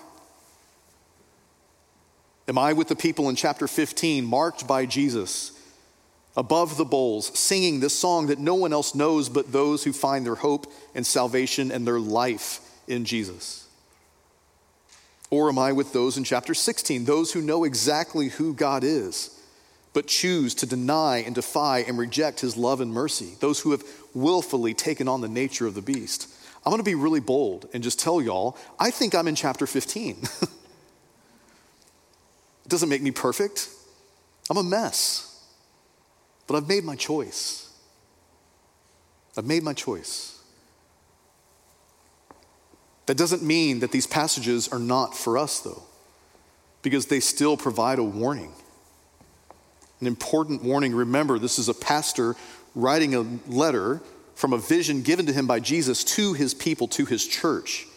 Am 2.47 2.57
I 2.57 2.71
with 2.71 2.87
the 2.87 2.95
people 2.95 3.27
in 3.27 3.35
chapter 3.35 3.67
15, 3.67 4.23
marked 4.23 4.67
by 4.67 4.85
Jesus? 4.85 5.51
Above 6.37 6.77
the 6.77 6.85
bowls, 6.85 7.37
singing 7.37 7.79
this 7.79 7.97
song 7.97 8.27
that 8.27 8.39
no 8.39 8.55
one 8.55 8.73
else 8.73 8.95
knows 8.95 9.29
but 9.29 9.51
those 9.51 9.83
who 9.83 9.91
find 9.91 10.25
their 10.25 10.35
hope 10.35 10.71
and 10.95 11.05
salvation 11.05 11.71
and 11.71 11.85
their 11.85 11.99
life 11.99 12.59
in 12.87 13.05
Jesus? 13.05 13.67
Or 15.29 15.49
am 15.49 15.57
I 15.57 15.71
with 15.71 15.93
those 15.93 16.17
in 16.17 16.23
chapter 16.23 16.53
16, 16.53 17.05
those 17.05 17.31
who 17.31 17.41
know 17.41 17.63
exactly 17.63 18.29
who 18.29 18.53
God 18.53 18.83
is, 18.83 19.37
but 19.93 20.07
choose 20.07 20.53
to 20.55 20.65
deny 20.65 21.17
and 21.17 21.35
defy 21.35 21.79
and 21.79 21.97
reject 21.97 22.41
his 22.41 22.57
love 22.57 22.81
and 22.81 22.91
mercy, 22.91 23.35
those 23.39 23.61
who 23.61 23.71
have 23.71 23.83
willfully 24.13 24.73
taken 24.73 25.07
on 25.07 25.21
the 25.21 25.29
nature 25.29 25.67
of 25.67 25.73
the 25.73 25.81
beast? 25.81 26.29
I'm 26.65 26.69
going 26.69 26.79
to 26.79 26.83
be 26.83 26.95
really 26.95 27.19
bold 27.19 27.67
and 27.73 27.81
just 27.81 27.99
tell 27.99 28.21
y'all, 28.21 28.57
I 28.79 28.91
think 28.91 29.15
I'm 29.15 29.27
in 29.27 29.35
chapter 29.35 29.65
15. 29.65 30.17
it 30.41 30.49
doesn't 32.67 32.89
make 32.89 33.01
me 33.01 33.11
perfect. 33.11 33.69
I'm 34.49 34.57
a 34.57 34.63
mess. 34.63 35.30
But 36.51 36.57
I've 36.57 36.67
made 36.67 36.83
my 36.83 36.97
choice. 36.97 37.69
I've 39.37 39.45
made 39.45 39.63
my 39.63 39.71
choice. 39.71 40.37
That 43.05 43.15
doesn't 43.15 43.41
mean 43.41 43.79
that 43.79 43.93
these 43.93 44.05
passages 44.05 44.67
are 44.67 44.77
not 44.77 45.15
for 45.15 45.37
us, 45.37 45.61
though, 45.61 45.81
because 46.81 47.05
they 47.05 47.21
still 47.21 47.55
provide 47.55 47.99
a 47.99 48.03
warning. 48.03 48.51
An 50.01 50.07
important 50.07 50.61
warning. 50.61 50.93
Remember, 50.93 51.39
this 51.39 51.57
is 51.57 51.69
a 51.69 51.73
pastor 51.73 52.35
writing 52.75 53.15
a 53.15 53.21
letter 53.49 54.01
from 54.35 54.51
a 54.51 54.57
vision 54.57 55.03
given 55.03 55.25
to 55.27 55.31
him 55.31 55.47
by 55.47 55.61
Jesus 55.61 56.03
to 56.03 56.33
his 56.33 56.53
people, 56.53 56.89
to 56.89 57.05
his 57.05 57.25
church 57.25 57.87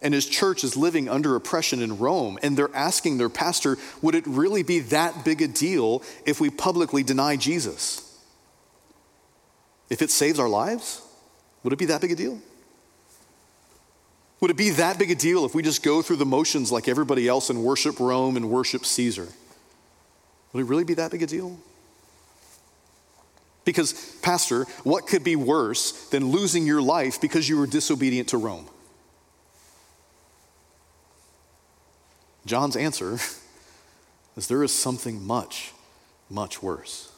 and 0.00 0.14
his 0.14 0.26
church 0.26 0.62
is 0.62 0.76
living 0.76 1.08
under 1.08 1.34
oppression 1.34 1.82
in 1.82 1.98
Rome, 1.98 2.38
and 2.42 2.56
they're 2.56 2.74
asking 2.74 3.18
their 3.18 3.28
pastor, 3.28 3.76
would 4.00 4.14
it 4.14 4.26
really 4.26 4.62
be 4.62 4.80
that 4.80 5.24
big 5.24 5.42
a 5.42 5.48
deal 5.48 6.02
if 6.24 6.40
we 6.40 6.50
publicly 6.50 7.02
deny 7.02 7.36
Jesus? 7.36 8.04
If 9.90 10.02
it 10.02 10.10
saves 10.10 10.38
our 10.38 10.48
lives, 10.48 11.02
would 11.62 11.72
it 11.72 11.78
be 11.78 11.86
that 11.86 12.00
big 12.00 12.12
a 12.12 12.16
deal? 12.16 12.38
Would 14.40 14.52
it 14.52 14.56
be 14.56 14.70
that 14.70 14.98
big 14.98 15.10
a 15.10 15.16
deal 15.16 15.44
if 15.44 15.54
we 15.54 15.62
just 15.62 15.82
go 15.82 16.00
through 16.00 16.16
the 16.16 16.26
motions 16.26 16.70
like 16.70 16.86
everybody 16.86 17.26
else 17.26 17.50
and 17.50 17.64
worship 17.64 17.98
Rome 17.98 18.36
and 18.36 18.50
worship 18.50 18.84
Caesar? 18.84 19.26
Would 20.52 20.60
it 20.60 20.66
really 20.66 20.84
be 20.84 20.94
that 20.94 21.10
big 21.10 21.22
a 21.22 21.26
deal? 21.26 21.58
Because, 23.64 23.92
Pastor, 24.22 24.64
what 24.84 25.06
could 25.06 25.24
be 25.24 25.36
worse 25.36 26.08
than 26.08 26.30
losing 26.30 26.66
your 26.66 26.80
life 26.80 27.20
because 27.20 27.48
you 27.48 27.58
were 27.58 27.66
disobedient 27.66 28.28
to 28.28 28.38
Rome? 28.38 28.66
John's 32.48 32.76
answer 32.76 33.18
is 34.36 34.46
there 34.48 34.64
is 34.64 34.72
something 34.72 35.24
much, 35.24 35.72
much 36.28 36.62
worse. 36.62 37.12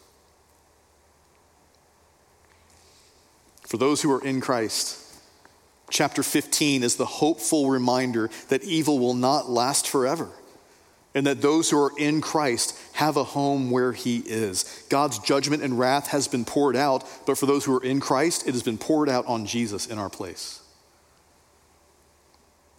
For 3.66 3.76
those 3.76 4.02
who 4.02 4.12
are 4.12 4.24
in 4.24 4.40
Christ, 4.40 4.98
chapter 5.90 6.22
15 6.22 6.82
is 6.82 6.96
the 6.96 7.06
hopeful 7.06 7.70
reminder 7.70 8.28
that 8.48 8.64
evil 8.64 8.98
will 8.98 9.14
not 9.14 9.48
last 9.48 9.88
forever 9.88 10.28
and 11.14 11.26
that 11.26 11.42
those 11.42 11.70
who 11.70 11.78
are 11.78 11.92
in 11.98 12.20
Christ 12.20 12.78
have 12.92 13.16
a 13.16 13.24
home 13.24 13.70
where 13.70 13.92
He 13.92 14.18
is. 14.18 14.84
God's 14.88 15.18
judgment 15.18 15.62
and 15.62 15.78
wrath 15.78 16.08
has 16.08 16.28
been 16.28 16.44
poured 16.44 16.76
out, 16.76 17.04
but 17.26 17.36
for 17.36 17.46
those 17.46 17.64
who 17.64 17.76
are 17.76 17.82
in 17.82 18.00
Christ, 18.00 18.46
it 18.46 18.52
has 18.52 18.62
been 18.62 18.78
poured 18.78 19.08
out 19.08 19.26
on 19.26 19.46
Jesus 19.46 19.86
in 19.86 19.98
our 19.98 20.10
place. 20.10 20.60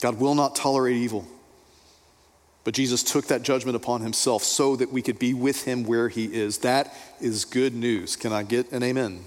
God 0.02 0.20
will 0.20 0.36
not 0.36 0.56
tolerate 0.56 0.96
evil. 0.96 1.28
But 2.64 2.76
Jesus 2.76 3.02
took 3.02 3.28
that 3.28 3.42
judgment 3.42 3.76
upon 3.76 4.02
himself 4.02 4.44
so 4.44 4.76
that 4.76 4.92
we 4.92 5.02
could 5.02 5.18
be 5.18 5.34
with 5.34 5.66
him 5.66 5.84
where 5.84 6.10
he 6.10 6.26
is. 6.26 6.60
That 6.60 6.94
is 7.20 7.44
good 7.46 7.74
news. 7.74 8.16
Can 8.16 8.32
I 8.32 8.44
get 8.44 8.72
an 8.72 8.84
amen? 8.84 9.24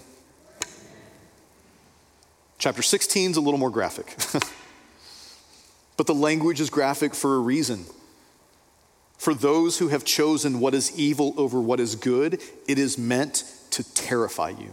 Chapter 2.59 2.83
16 2.83 3.33
is 3.33 3.37
a 3.37 3.41
little 3.41 3.59
more 3.59 3.71
graphic. 3.71 4.17
but 5.97 6.07
the 6.07 6.15
language 6.15 6.61
is 6.61 6.71
graphic 6.71 7.15
for 7.15 7.35
a 7.35 7.41
reason. 7.41 7.85
For 9.19 9.35
those 9.35 9.79
who 9.79 9.89
have 9.89 10.05
chosen 10.05 10.61
what 10.61 10.75
is 10.75 10.97
evil 10.99 11.35
over 11.37 11.61
what 11.61 11.81
is 11.81 11.97
good, 11.97 12.41
it 12.69 12.79
is 12.79 12.97
meant 12.97 13.45
to 13.71 13.83
terrify 13.95 14.51
you. 14.51 14.73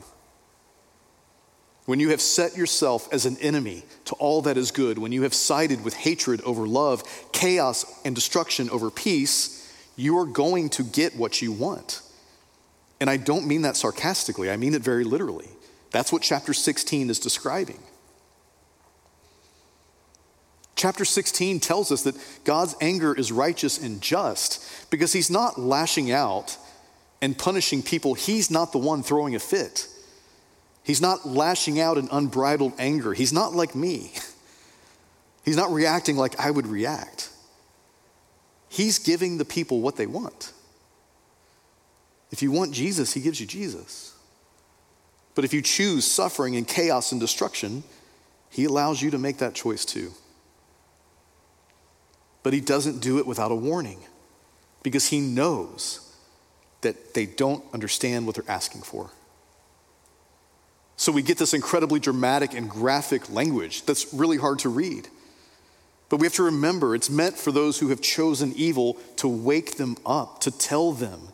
When 1.92 2.00
you 2.00 2.12
have 2.12 2.22
set 2.22 2.56
yourself 2.56 3.12
as 3.12 3.26
an 3.26 3.36
enemy 3.42 3.84
to 4.06 4.16
all 4.16 4.44
that 4.44 4.56
is 4.56 4.72
good, 4.72 4.98
when 4.98 5.12
you 5.12 5.24
have 5.24 5.34
sided 5.34 5.84
with 5.84 5.94
hatred 5.94 6.40
over 6.44 6.66
love, 6.66 7.04
chaos 7.34 7.84
and 8.06 8.16
destruction 8.16 8.70
over 8.70 8.90
peace, 8.90 9.70
you 9.98 10.18
are 10.18 10.26
going 10.26 10.70
to 10.70 10.84
get 10.84 11.18
what 11.18 11.42
you 11.42 11.52
want. 11.52 12.02
And 13.02 13.10
I 13.10 13.18
don't 13.18 13.46
mean 13.46 13.64
that 13.64 13.76
sarcastically, 13.76 14.50
I 14.50 14.56
mean 14.56 14.74
it 14.74 14.82
very 14.82 15.04
literally. 15.04 15.50
That's 15.92 16.14
what 16.14 16.22
chapter 16.22 16.54
16 16.54 17.10
is 17.10 17.20
describing. 17.20 17.80
Chapter 20.78 21.04
16 21.04 21.60
tells 21.60 21.92
us 21.92 22.04
that 22.04 22.16
God's 22.46 22.74
anger 22.80 23.14
is 23.14 23.34
righteous 23.34 23.78
and 23.78 24.00
just 24.00 24.66
because 24.92 25.12
he's 25.12 25.30
not 25.30 25.60
lashing 25.60 26.10
out 26.10 26.58
and 27.22 27.38
punishing 27.38 27.84
people, 27.84 28.14
he's 28.14 28.50
not 28.50 28.72
the 28.72 28.78
one 28.78 29.04
throwing 29.04 29.36
a 29.36 29.40
fit. 29.40 29.90
He's 30.84 31.02
not 31.02 31.28
lashing 31.28 31.80
out 31.80 31.98
in 31.98 32.08
unbridled 32.12 32.74
anger. 32.80 33.14
He's 33.14 33.34
not 33.34 33.54
like 33.54 33.76
me. 33.76 34.14
He's 35.44 35.58
not 35.58 35.72
reacting 35.72 36.18
like 36.18 36.40
I 36.40 36.52
would 36.52 36.68
react. 36.68 37.30
He's 38.70 39.00
giving 39.00 39.38
the 39.38 39.46
people 39.46 39.82
what 39.82 39.96
they 39.96 40.06
want. 40.06 40.54
If 42.32 42.42
you 42.42 42.52
want 42.52 42.74
Jesus, 42.74 43.14
He 43.14 43.22
gives 43.22 43.40
you 43.40 43.48
Jesus. 43.48 44.16
But 45.36 45.46
if 45.46 45.54
you 45.54 45.62
choose 45.62 46.06
suffering 46.06 46.56
and 46.56 46.68
chaos 46.68 47.12
and 47.12 47.20
destruction, 47.20 47.84
He 48.50 48.66
allows 48.66 49.02
you 49.02 49.12
to 49.12 49.18
make 49.18 49.38
that 49.40 49.54
choice 49.54 49.84
too. 49.84 50.12
But 52.44 52.54
He 52.54 52.62
doesn't 52.62 53.02
do 53.02 53.18
it 53.18 53.28
without 53.28 53.52
a 53.52 53.56
warning 53.56 54.00
because 54.84 55.08
He 55.08 55.20
knows 55.20 56.16
that 56.82 57.14
they 57.14 57.26
don't 57.26 57.64
understand 57.74 58.26
what 58.26 58.36
they're 58.36 58.50
asking 58.50 58.82
for. 58.82 59.12
So 61.02 61.12
we 61.12 61.24
get 61.24 61.40
this 61.40 61.56
incredibly 61.56 62.00
dramatic 62.00 62.54
and 62.54 62.70
graphic 62.70 63.28
language 63.32 63.88
that's 63.88 64.14
really 64.14 64.38
hard 64.38 64.60
to 64.60 64.70
read. 64.70 65.08
But 66.10 66.18
we 66.18 66.28
have 66.28 66.36
to 66.36 66.44
remember 66.44 66.94
it's 66.94 67.10
meant 67.10 67.40
for 67.40 67.52
those 67.52 67.80
who 67.80 67.88
have 67.88 68.02
chosen 68.02 68.54
evil 68.56 69.00
to 69.16 69.28
wake 69.28 69.78
them 69.78 69.98
up, 70.06 70.42
to 70.42 70.52
tell 70.52 70.92
them 70.92 71.30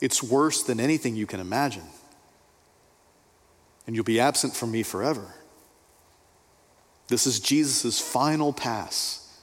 it's 0.00 0.22
worse 0.22 0.62
than 0.62 0.80
anything 0.80 1.16
you 1.16 1.26
can 1.26 1.38
imagine. 1.38 1.84
And 3.86 3.94
you'll 3.94 4.06
be 4.06 4.20
absent 4.20 4.56
from 4.56 4.70
me 4.72 4.82
forever. 4.82 5.34
This 7.08 7.26
is 7.26 7.40
Jesus' 7.40 8.00
final 8.00 8.54
pass 8.54 9.38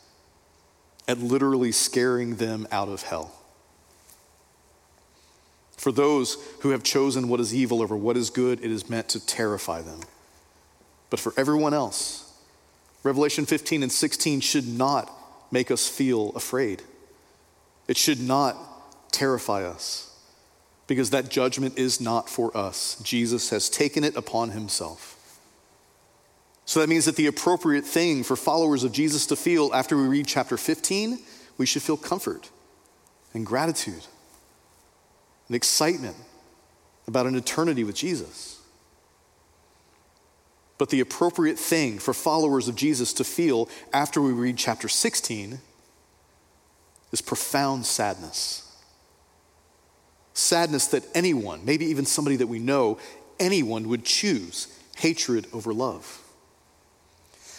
at 1.07 1.19
literally 1.19 1.71
scaring 1.71 2.37
them 2.37 2.67
out 2.71 2.89
of 2.89 3.03
hell. 3.03 3.38
For 5.79 5.93
those 5.93 6.37
who 6.59 6.71
have 6.71 6.83
chosen 6.83 7.29
what 7.29 7.39
is 7.39 7.55
evil 7.55 7.81
over 7.81 7.95
what 7.95 8.17
is 8.17 8.29
good, 8.29 8.59
it 8.61 8.69
is 8.69 8.89
meant 8.89 9.07
to 9.09 9.25
terrify 9.25 9.81
them. 9.81 10.01
But 11.09 11.21
for 11.21 11.33
everyone 11.37 11.73
else, 11.73 12.33
Revelation 13.01 13.45
15 13.45 13.83
and 13.83 13.91
16 13.91 14.41
should 14.41 14.67
not 14.67 15.09
make 15.53 15.71
us 15.71 15.87
feel 15.87 16.31
afraid. 16.31 16.83
It 17.87 17.95
should 17.95 18.19
not 18.19 18.57
terrify 19.13 19.63
us 19.63 20.13
because 20.85 21.11
that 21.11 21.29
judgment 21.29 21.77
is 21.79 22.01
not 22.01 22.29
for 22.29 22.55
us. 22.55 23.01
Jesus 23.01 23.49
has 23.51 23.69
taken 23.69 24.03
it 24.03 24.17
upon 24.17 24.49
himself. 24.49 25.15
So 26.65 26.81
that 26.81 26.89
means 26.89 27.05
that 27.05 27.15
the 27.15 27.27
appropriate 27.27 27.85
thing 27.85 28.23
for 28.23 28.35
followers 28.35 28.83
of 28.83 28.91
Jesus 28.91 29.25
to 29.27 29.37
feel 29.37 29.73
after 29.73 29.95
we 29.95 30.09
read 30.09 30.27
chapter 30.27 30.57
15, 30.57 31.19
we 31.57 31.65
should 31.65 31.83
feel 31.83 31.95
comfort 31.95 32.49
and 33.33 33.45
gratitude 33.45 34.03
and 35.49 35.55
excitement 35.55 36.15
about 37.07 37.25
an 37.25 37.35
eternity 37.35 37.83
with 37.83 37.95
Jesus. 37.95 38.61
But 40.77 40.89
the 40.89 41.01
appropriate 41.01 41.59
thing 41.59 41.99
for 41.99 42.13
followers 42.13 42.69
of 42.69 42.75
Jesus 42.75 43.11
to 43.13 43.25
feel 43.25 43.67
after 43.91 44.21
we 44.21 44.31
read 44.31 44.57
chapter 44.57 44.87
16 44.87 45.59
is 47.11 47.21
profound 47.21 47.85
sadness. 47.85 48.65
Sadness 50.33 50.87
that 50.87 51.03
anyone, 51.13 51.65
maybe 51.65 51.85
even 51.87 52.05
somebody 52.05 52.37
that 52.37 52.47
we 52.47 52.59
know, 52.59 52.97
anyone 53.39 53.89
would 53.89 54.05
choose 54.05 54.73
hatred 54.95 55.47
over 55.51 55.73
love. 55.73 56.21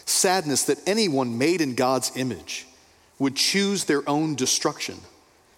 Sadness 0.07 0.63
that 0.65 0.79
anyone 0.87 1.37
made 1.37 1.61
in 1.61 1.75
God's 1.75 2.17
image 2.17 2.67
would 3.19 3.37
choose 3.37 3.85
their 3.85 4.09
own 4.09 4.35
destruction 4.35 4.97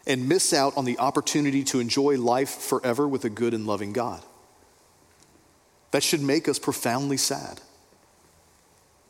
and 0.07 0.29
miss 0.29 0.53
out 0.53 0.77
on 0.77 0.85
the 0.85 0.99
opportunity 0.99 1.63
to 1.65 1.81
enjoy 1.81 2.19
life 2.19 2.51
forever 2.51 3.07
with 3.07 3.25
a 3.25 3.31
good 3.31 3.55
and 3.55 3.67
loving 3.67 3.93
God. 3.93 4.23
That 5.93 6.03
should 6.03 6.23
make 6.23 6.49
us 6.49 6.59
profoundly 6.59 7.17
sad. 7.17 7.61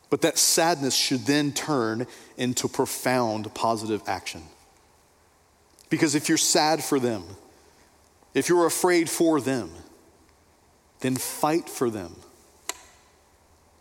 But 0.09 0.21
that 0.21 0.37
sadness 0.37 0.93
should 0.93 1.25
then 1.25 1.53
turn 1.53 2.05
into 2.37 2.67
profound 2.67 3.51
positive 3.55 4.03
action. 4.05 4.43
Because 5.89 6.13
if 6.13 6.29
you're 6.29 6.37
sad 6.37 6.83
for 6.83 6.99
them, 6.99 7.23
if 8.33 8.49
you're 8.49 8.65
afraid 8.65 9.09
for 9.09 9.41
them, 9.41 9.71
then 10.99 11.15
fight 11.15 11.69
for 11.69 11.89
them. 11.89 12.15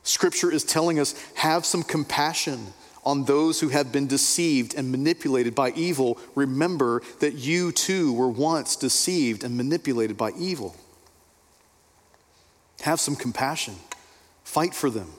Scripture 0.03 0.51
is 0.51 0.65
telling 0.65 0.99
us 0.99 1.15
have 1.35 1.65
some 1.65 1.83
compassion 1.83 2.73
on 3.05 3.25
those 3.25 3.61
who 3.61 3.69
have 3.69 3.91
been 3.93 4.07
deceived 4.07 4.75
and 4.75 4.91
manipulated 4.91 5.55
by 5.55 5.71
evil. 5.73 6.19
Remember 6.35 7.03
that 7.21 7.35
you 7.35 7.73
too 7.73 8.13
were 8.13 8.29
once 8.29 8.77
deceived 8.77 9.43
and 9.43 9.57
manipulated 9.57 10.17
by 10.17 10.31
evil. 10.39 10.77
Have 12.83 13.01
some 13.01 13.17
compassion. 13.17 13.75
Fight 14.45 14.75
for 14.75 14.91
them. 14.91 15.13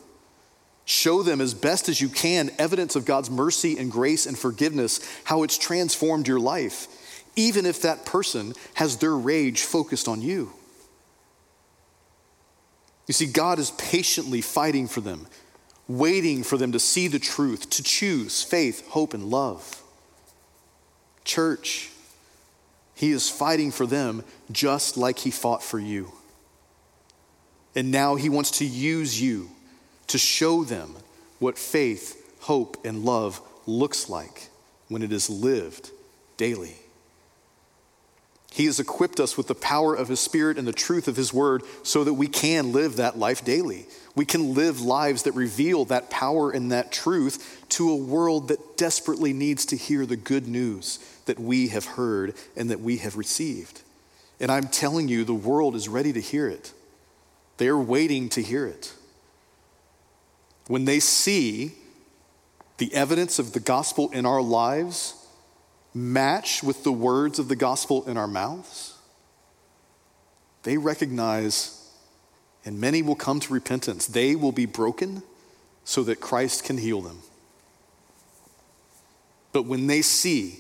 Show 0.86 1.24
them 1.24 1.40
as 1.40 1.54
best 1.54 1.88
as 1.88 2.02
you 2.02 2.10
can 2.10 2.52
evidence 2.60 2.96
of 2.96 3.06
God's 3.06 3.30
mercy 3.30 3.78
and 3.78 3.92
grace 3.92 4.26
and 4.26 4.38
forgiveness, 4.38 5.00
how 5.24 5.44
it's 5.44 5.58
transformed 5.58 6.28
your 6.28 6.42
life, 6.42 6.88
even 7.36 7.66
if 7.66 7.82
that 7.82 8.06
person 8.06 8.54
has 8.76 8.98
their 8.98 9.16
rage 9.16 9.62
focused 9.62 10.08
on 10.08 10.22
you. 10.22 10.52
You 13.08 13.14
see, 13.14 13.26
God 13.26 13.60
is 13.60 13.72
patiently 13.72 14.42
fighting 14.42 14.88
for 14.88 15.02
them, 15.02 15.28
waiting 15.88 16.44
for 16.44 16.58
them 16.58 16.72
to 16.72 16.80
see 16.80 17.08
the 17.08 17.20
truth, 17.20 17.70
to 17.72 17.84
choose 17.84 18.44
faith, 18.44 18.88
hope, 18.90 19.14
and 19.14 19.26
love. 19.26 19.82
Church, 21.24 21.90
He 22.96 23.12
is 23.12 23.30
fighting 23.30 23.72
for 23.72 23.86
them 23.86 24.24
just 24.52 24.98
like 24.98 25.20
He 25.20 25.32
fought 25.32 25.64
for 25.64 25.80
you. 25.80 26.12
And 27.76 27.92
now 27.92 28.16
he 28.16 28.30
wants 28.30 28.52
to 28.60 28.66
use 28.66 29.22
you 29.22 29.50
to 30.08 30.18
show 30.18 30.64
them 30.64 30.96
what 31.40 31.58
faith, 31.58 32.36
hope, 32.42 32.78
and 32.86 33.04
love 33.04 33.42
looks 33.66 34.10
like 34.10 34.50
when 34.90 35.02
it 35.02 35.12
is 35.12 35.30
lived 35.30 35.90
daily. 36.38 36.76
He 38.54 38.68
has 38.68 38.80
equipped 38.80 39.20
us 39.20 39.36
with 39.36 39.48
the 39.48 39.56
power 39.56 39.96
of 39.96 40.10
His 40.10 40.20
Spirit 40.20 40.60
and 40.60 40.68
the 40.68 40.72
truth 40.72 41.08
of 41.08 41.16
His 41.16 41.34
Word 41.34 41.64
so 41.82 42.04
that 42.04 42.14
we 42.14 42.28
can 42.28 42.72
live 42.72 42.98
that 42.98 43.18
life 43.18 43.44
daily. 43.44 43.88
We 44.16 44.26
can 44.26 44.54
live 44.54 44.80
lives 44.80 45.24
that 45.24 45.32
reveal 45.32 45.86
that 45.86 46.12
power 46.12 46.52
and 46.52 46.72
that 46.72 46.92
truth 46.92 47.66
to 47.70 47.90
a 47.90 47.96
world 47.96 48.50
that 48.50 48.78
desperately 48.78 49.34
needs 49.34 49.66
to 49.66 49.76
hear 49.76 50.06
the 50.06 50.16
good 50.16 50.48
news 50.48 51.00
that 51.26 51.40
we 51.40 51.70
have 51.70 51.86
heard 51.86 52.36
and 52.56 52.70
that 52.70 52.80
we 52.80 52.98
have 52.98 53.18
received. 53.18 53.82
And 54.40 54.52
I'm 54.52 54.68
telling 54.68 55.08
you, 55.08 55.24
the 55.24 55.34
world 55.34 55.76
is 55.76 55.90
ready 55.90 56.14
to 56.14 56.22
hear 56.22 56.48
it. 56.48 56.74
They're 57.58 57.76
waiting 57.76 58.30
to 58.30 58.42
hear 58.44 58.68
it. 58.68 58.94
When 60.68 60.86
they 60.86 61.00
see 61.00 61.72
the 62.78 62.94
evidence 62.94 63.40
of 63.40 63.54
the 63.54 63.60
gospel 63.60 64.12
in 64.12 64.28
our 64.28 64.44
lives 64.44 65.16
match 65.94 66.64
with 66.64 66.84
the 66.84 66.92
words 66.92 67.40
of 67.40 67.48
the 67.48 67.56
gospel 67.56 68.08
in 68.08 68.18
our 68.18 68.28
mouths, 68.28 68.98
they 70.64 70.78
recognize, 70.78 71.92
and 72.66 72.80
many 72.80 73.02
will 73.02 73.16
come 73.16 73.40
to 73.42 73.54
repentance. 73.54 74.08
They 74.08 74.36
will 74.36 74.52
be 74.52 74.66
broken 74.66 75.24
so 75.84 76.04
that 76.04 76.20
Christ 76.20 76.64
can 76.64 76.78
heal 76.78 77.02
them. 77.02 77.20
But 79.52 79.66
when 79.66 79.88
they 79.88 80.02
see 80.02 80.60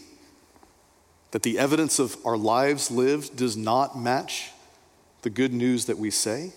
that 1.32 1.42
the 1.42 1.58
evidence 1.58 1.98
of 1.98 2.16
our 2.26 2.38
lives 2.38 2.92
lived 2.92 3.36
does 3.36 3.58
not 3.58 3.98
match 3.98 4.52
the 5.24 5.30
good 5.32 5.54
news 5.54 5.86
that 5.86 5.98
we 5.98 6.12
say, 6.12 6.52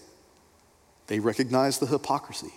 they 1.07 1.21
recognize 1.21 1.79
the 1.79 1.87
hypocrisy. 1.87 2.53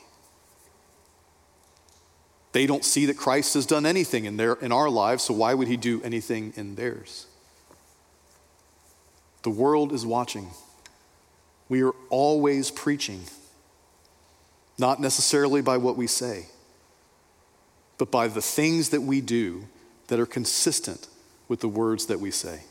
They 2.51 2.65
don't 2.65 2.83
see 2.83 3.05
that 3.05 3.17
Christ 3.17 3.53
has 3.53 3.65
done 3.65 3.85
anything 3.85 4.25
in, 4.25 4.37
their, 4.37 4.53
in 4.53 4.71
our 4.71 4.89
lives, 4.89 5.23
so 5.23 5.33
why 5.33 5.53
would 5.53 5.67
he 5.67 5.77
do 5.77 6.01
anything 6.03 6.53
in 6.55 6.75
theirs? 6.75 7.27
The 9.43 9.51
world 9.51 9.93
is 9.93 10.05
watching. 10.05 10.49
We 11.69 11.83
are 11.83 11.93
always 12.09 12.71
preaching, 12.71 13.21
not 14.79 14.99
necessarily 14.99 15.61
by 15.61 15.77
what 15.77 15.95
we 15.95 16.07
say, 16.07 16.47
but 17.97 18.09
by 18.09 18.27
the 18.27 18.41
things 18.41 18.89
that 18.89 19.01
we 19.01 19.21
do 19.21 19.67
that 20.07 20.19
are 20.19 20.25
consistent 20.25 21.07
with 21.47 21.59
the 21.59 21.67
words 21.67 22.07
that 22.07 22.19
we 22.19 22.31
say. 22.31 22.63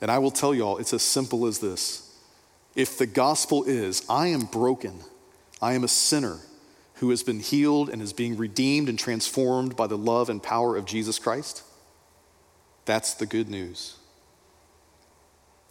And 0.00 0.10
I 0.10 0.18
will 0.18 0.30
tell 0.32 0.54
you 0.54 0.62
all, 0.62 0.78
it's 0.78 0.92
as 0.92 1.02
simple 1.02 1.46
as 1.46 1.60
this 1.60 2.06
if 2.74 2.98
the 2.98 3.06
gospel 3.06 3.64
is, 3.64 4.04
I 4.08 4.28
am 4.28 4.42
broken, 4.42 5.00
I 5.60 5.74
am 5.74 5.84
a 5.84 5.88
sinner 5.88 6.38
who 7.00 7.08
has 7.08 7.22
been 7.22 7.40
healed 7.40 7.88
and 7.88 8.02
is 8.02 8.12
being 8.12 8.36
redeemed 8.36 8.86
and 8.86 8.98
transformed 8.98 9.74
by 9.74 9.86
the 9.86 9.96
love 9.96 10.28
and 10.28 10.42
power 10.42 10.76
of 10.76 10.84
Jesus 10.84 11.18
Christ, 11.18 11.62
that's 12.84 13.14
the 13.14 13.24
good 13.24 13.48
news. 13.48 13.96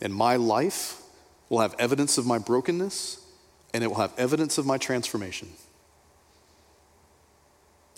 And 0.01 0.11
my 0.11 0.37
life 0.37 1.03
will 1.47 1.59
have 1.59 1.75
evidence 1.77 2.17
of 2.17 2.25
my 2.25 2.39
brokenness 2.39 3.23
and 3.75 3.83
it 3.83 3.87
will 3.87 3.97
have 3.97 4.11
evidence 4.17 4.57
of 4.57 4.65
my 4.65 4.79
transformation. 4.79 5.49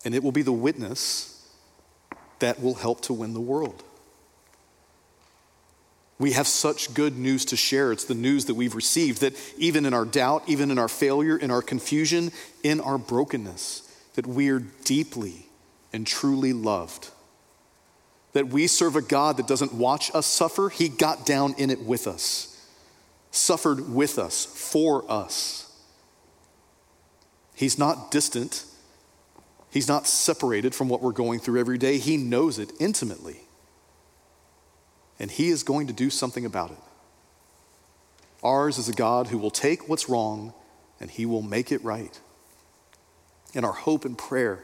And 0.03 0.13
it 0.13 0.23
will 0.23 0.33
be 0.33 0.41
the 0.41 0.51
witness 0.51 1.47
that 2.39 2.61
will 2.61 2.75
help 2.75 2.99
to 3.03 3.13
win 3.13 3.33
the 3.33 3.39
world. 3.39 3.81
We 6.21 6.33
have 6.33 6.47
such 6.47 6.93
good 6.93 7.17
news 7.17 7.45
to 7.45 7.57
share. 7.57 7.91
It's 7.91 8.05
the 8.05 8.13
news 8.13 8.45
that 8.45 8.53
we've 8.53 8.75
received 8.75 9.21
that 9.21 9.35
even 9.57 9.87
in 9.87 9.93
our 9.95 10.05
doubt, 10.05 10.43
even 10.45 10.69
in 10.69 10.77
our 10.77 10.87
failure, 10.87 11.35
in 11.35 11.49
our 11.49 11.63
confusion, 11.63 12.31
in 12.61 12.79
our 12.79 12.99
brokenness, 12.99 13.91
that 14.13 14.27
we 14.27 14.49
are 14.49 14.59
deeply 14.59 15.47
and 15.91 16.05
truly 16.05 16.53
loved. 16.53 17.09
That 18.33 18.49
we 18.49 18.67
serve 18.67 18.95
a 18.95 19.01
God 19.01 19.37
that 19.37 19.47
doesn't 19.47 19.73
watch 19.73 20.13
us 20.13 20.27
suffer, 20.27 20.69
He 20.69 20.89
got 20.89 21.25
down 21.25 21.55
in 21.57 21.71
it 21.71 21.81
with 21.81 22.05
us, 22.05 22.55
suffered 23.31 23.91
with 23.91 24.19
us, 24.19 24.45
for 24.45 25.03
us. 25.11 25.75
He's 27.55 27.79
not 27.79 28.11
distant, 28.11 28.65
He's 29.71 29.87
not 29.87 30.05
separated 30.05 30.75
from 30.75 30.87
what 30.87 31.01
we're 31.01 31.13
going 31.13 31.39
through 31.39 31.59
every 31.59 31.79
day. 31.79 31.97
He 31.97 32.15
knows 32.15 32.59
it 32.59 32.71
intimately. 32.79 33.39
And 35.21 35.29
He 35.29 35.49
is 35.49 35.61
going 35.61 35.85
to 35.85 35.93
do 35.93 36.09
something 36.09 36.45
about 36.45 36.71
it. 36.71 36.79
Ours 38.43 38.79
is 38.79 38.89
a 38.89 38.93
God 38.93 39.27
who 39.27 39.37
will 39.37 39.51
take 39.51 39.87
what's 39.87 40.09
wrong 40.09 40.51
and 40.99 41.11
He 41.11 41.27
will 41.27 41.43
make 41.43 41.71
it 41.71 41.83
right. 41.83 42.19
And 43.53 43.63
our 43.63 43.71
hope 43.71 44.03
and 44.03 44.17
prayer 44.17 44.63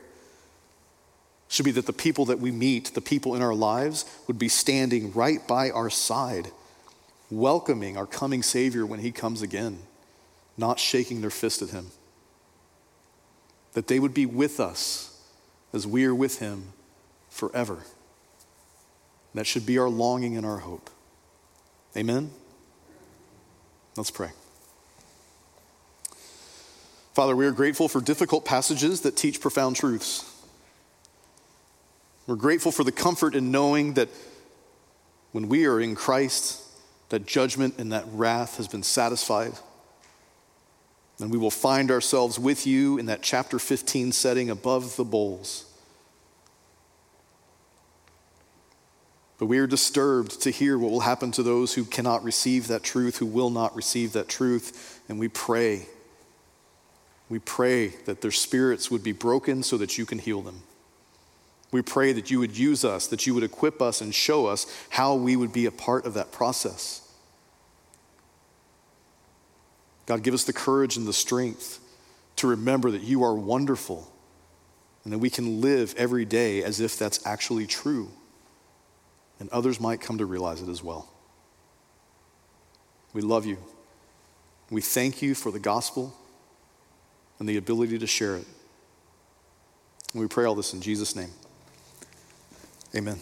should 1.47 1.63
be 1.63 1.71
that 1.71 1.85
the 1.85 1.93
people 1.93 2.25
that 2.25 2.39
we 2.39 2.49
meet, 2.49 2.95
the 2.95 3.01
people 3.01 3.35
in 3.35 3.43
our 3.43 3.53
lives, 3.53 4.03
would 4.25 4.39
be 4.39 4.49
standing 4.49 5.13
right 5.13 5.47
by 5.47 5.69
our 5.69 5.91
side, 5.91 6.49
welcoming 7.29 7.95
our 7.95 8.07
coming 8.07 8.41
Savior 8.41 8.83
when 8.83 8.99
He 8.99 9.11
comes 9.11 9.43
again, 9.43 9.77
not 10.57 10.79
shaking 10.79 11.21
their 11.21 11.29
fist 11.29 11.61
at 11.61 11.69
Him. 11.69 11.91
That 13.73 13.87
they 13.87 13.99
would 13.99 14.15
be 14.15 14.25
with 14.25 14.59
us 14.59 15.21
as 15.71 15.85
we 15.85 16.03
are 16.05 16.15
with 16.15 16.39
Him 16.39 16.73
forever. 17.29 17.83
That 19.37 19.45
should 19.45 19.67
be 19.67 19.77
our 19.77 19.87
longing 19.87 20.35
and 20.35 20.43
our 20.43 20.57
hope. 20.57 20.89
Amen? 21.95 22.31
Let's 23.95 24.09
pray. 24.09 24.31
Father, 27.13 27.35
we 27.35 27.45
are 27.45 27.51
grateful 27.51 27.87
for 27.87 28.01
difficult 28.01 28.45
passages 28.45 29.01
that 29.01 29.15
teach 29.15 29.39
profound 29.39 29.75
truths. 29.75 30.25
We're 32.25 32.35
grateful 32.35 32.71
for 32.71 32.83
the 32.83 32.91
comfort 32.91 33.35
in 33.35 33.51
knowing 33.51 33.93
that 33.93 34.09
when 35.33 35.49
we 35.49 35.67
are 35.67 35.79
in 35.79 35.93
Christ, 35.93 36.63
that 37.09 37.27
judgment 37.27 37.75
and 37.77 37.91
that 37.91 38.05
wrath 38.11 38.57
has 38.57 38.67
been 38.67 38.81
satisfied. 38.81 39.53
And 41.19 41.29
we 41.29 41.37
will 41.37 41.51
find 41.51 41.91
ourselves 41.91 42.39
with 42.39 42.65
you 42.65 42.97
in 42.97 43.05
that 43.05 43.21
chapter 43.21 43.59
15 43.59 44.13
setting 44.13 44.49
above 44.49 44.95
the 44.95 45.05
bowls. 45.05 45.66
But 49.39 49.45
we 49.45 49.59
are 49.59 49.67
disturbed 49.67 50.41
to 50.41 50.49
hear 50.49 50.79
what 50.79 50.91
will 50.91 51.01
happen 51.01 51.31
to 51.33 51.43
those 51.43 51.75
who 51.75 51.85
cannot 51.85 52.23
receive 52.23 52.67
that 52.67 52.83
truth, 52.83 53.17
who 53.17 53.25
will 53.25 53.51
not 53.51 53.75
receive 53.75 54.13
that 54.13 54.27
truth. 54.27 54.99
And 55.07 55.19
we 55.19 55.27
pray 55.27 55.85
we 57.29 57.39
pray 57.39 57.87
that 58.05 58.21
their 58.21 58.31
spirits 58.31 58.89
would 58.89 59.03
be 59.03 59.11
broken 59.11 59.63
so 59.63 59.77
that 59.77 59.97
you 59.97 60.05
can 60.05 60.19
heal 60.19 60.41
them. 60.41 60.63
We 61.71 61.81
pray 61.81 62.13
that 62.13 62.31
you 62.31 62.39
would 62.39 62.57
use 62.57 62.85
us, 62.85 63.07
that 63.07 63.27
you 63.27 63.33
would 63.33 63.43
equip 63.43 63.81
us 63.81 63.99
and 63.99 64.15
show 64.15 64.45
us 64.45 64.65
how 64.89 65.15
we 65.15 65.35
would 65.35 65.51
be 65.51 65.65
a 65.65 65.71
part 65.71 66.05
of 66.05 66.13
that 66.13 66.31
process. 66.31 67.01
God, 70.05 70.23
give 70.23 70.33
us 70.33 70.45
the 70.45 70.53
courage 70.53 70.95
and 70.95 71.05
the 71.05 71.13
strength 71.13 71.79
to 72.37 72.47
remember 72.47 72.91
that 72.91 73.01
you 73.01 73.23
are 73.23 73.35
wonderful 73.35 74.09
and 75.03 75.11
that 75.11 75.19
we 75.19 75.29
can 75.29 75.59
live 75.59 75.93
every 75.97 76.23
day 76.23 76.63
as 76.63 76.79
if 76.79 76.97
that's 76.97 77.25
actually 77.25 77.67
true. 77.67 78.09
And 79.39 79.49
others 79.49 79.79
might 79.79 80.01
come 80.01 80.17
to 80.17 80.25
realize 80.25 80.61
it 80.61 80.69
as 80.69 80.83
well. 80.83 81.07
We 83.13 83.21
love 83.21 83.45
you. 83.45 83.57
We 84.69 84.81
thank 84.81 85.21
you 85.21 85.35
for 85.35 85.51
the 85.51 85.59
gospel 85.59 86.13
and 87.39 87.47
the 87.47 87.57
ability 87.57 87.99
to 87.99 88.07
share 88.07 88.35
it. 88.35 88.45
And 90.13 90.21
we 90.21 90.27
pray 90.27 90.45
all 90.45 90.55
this 90.55 90.73
in 90.73 90.81
Jesus' 90.81 91.15
name. 91.15 91.29
Amen. 92.95 93.19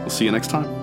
We'll 0.00 0.10
see 0.10 0.24
you 0.24 0.30
next 0.30 0.50
time. 0.50 0.79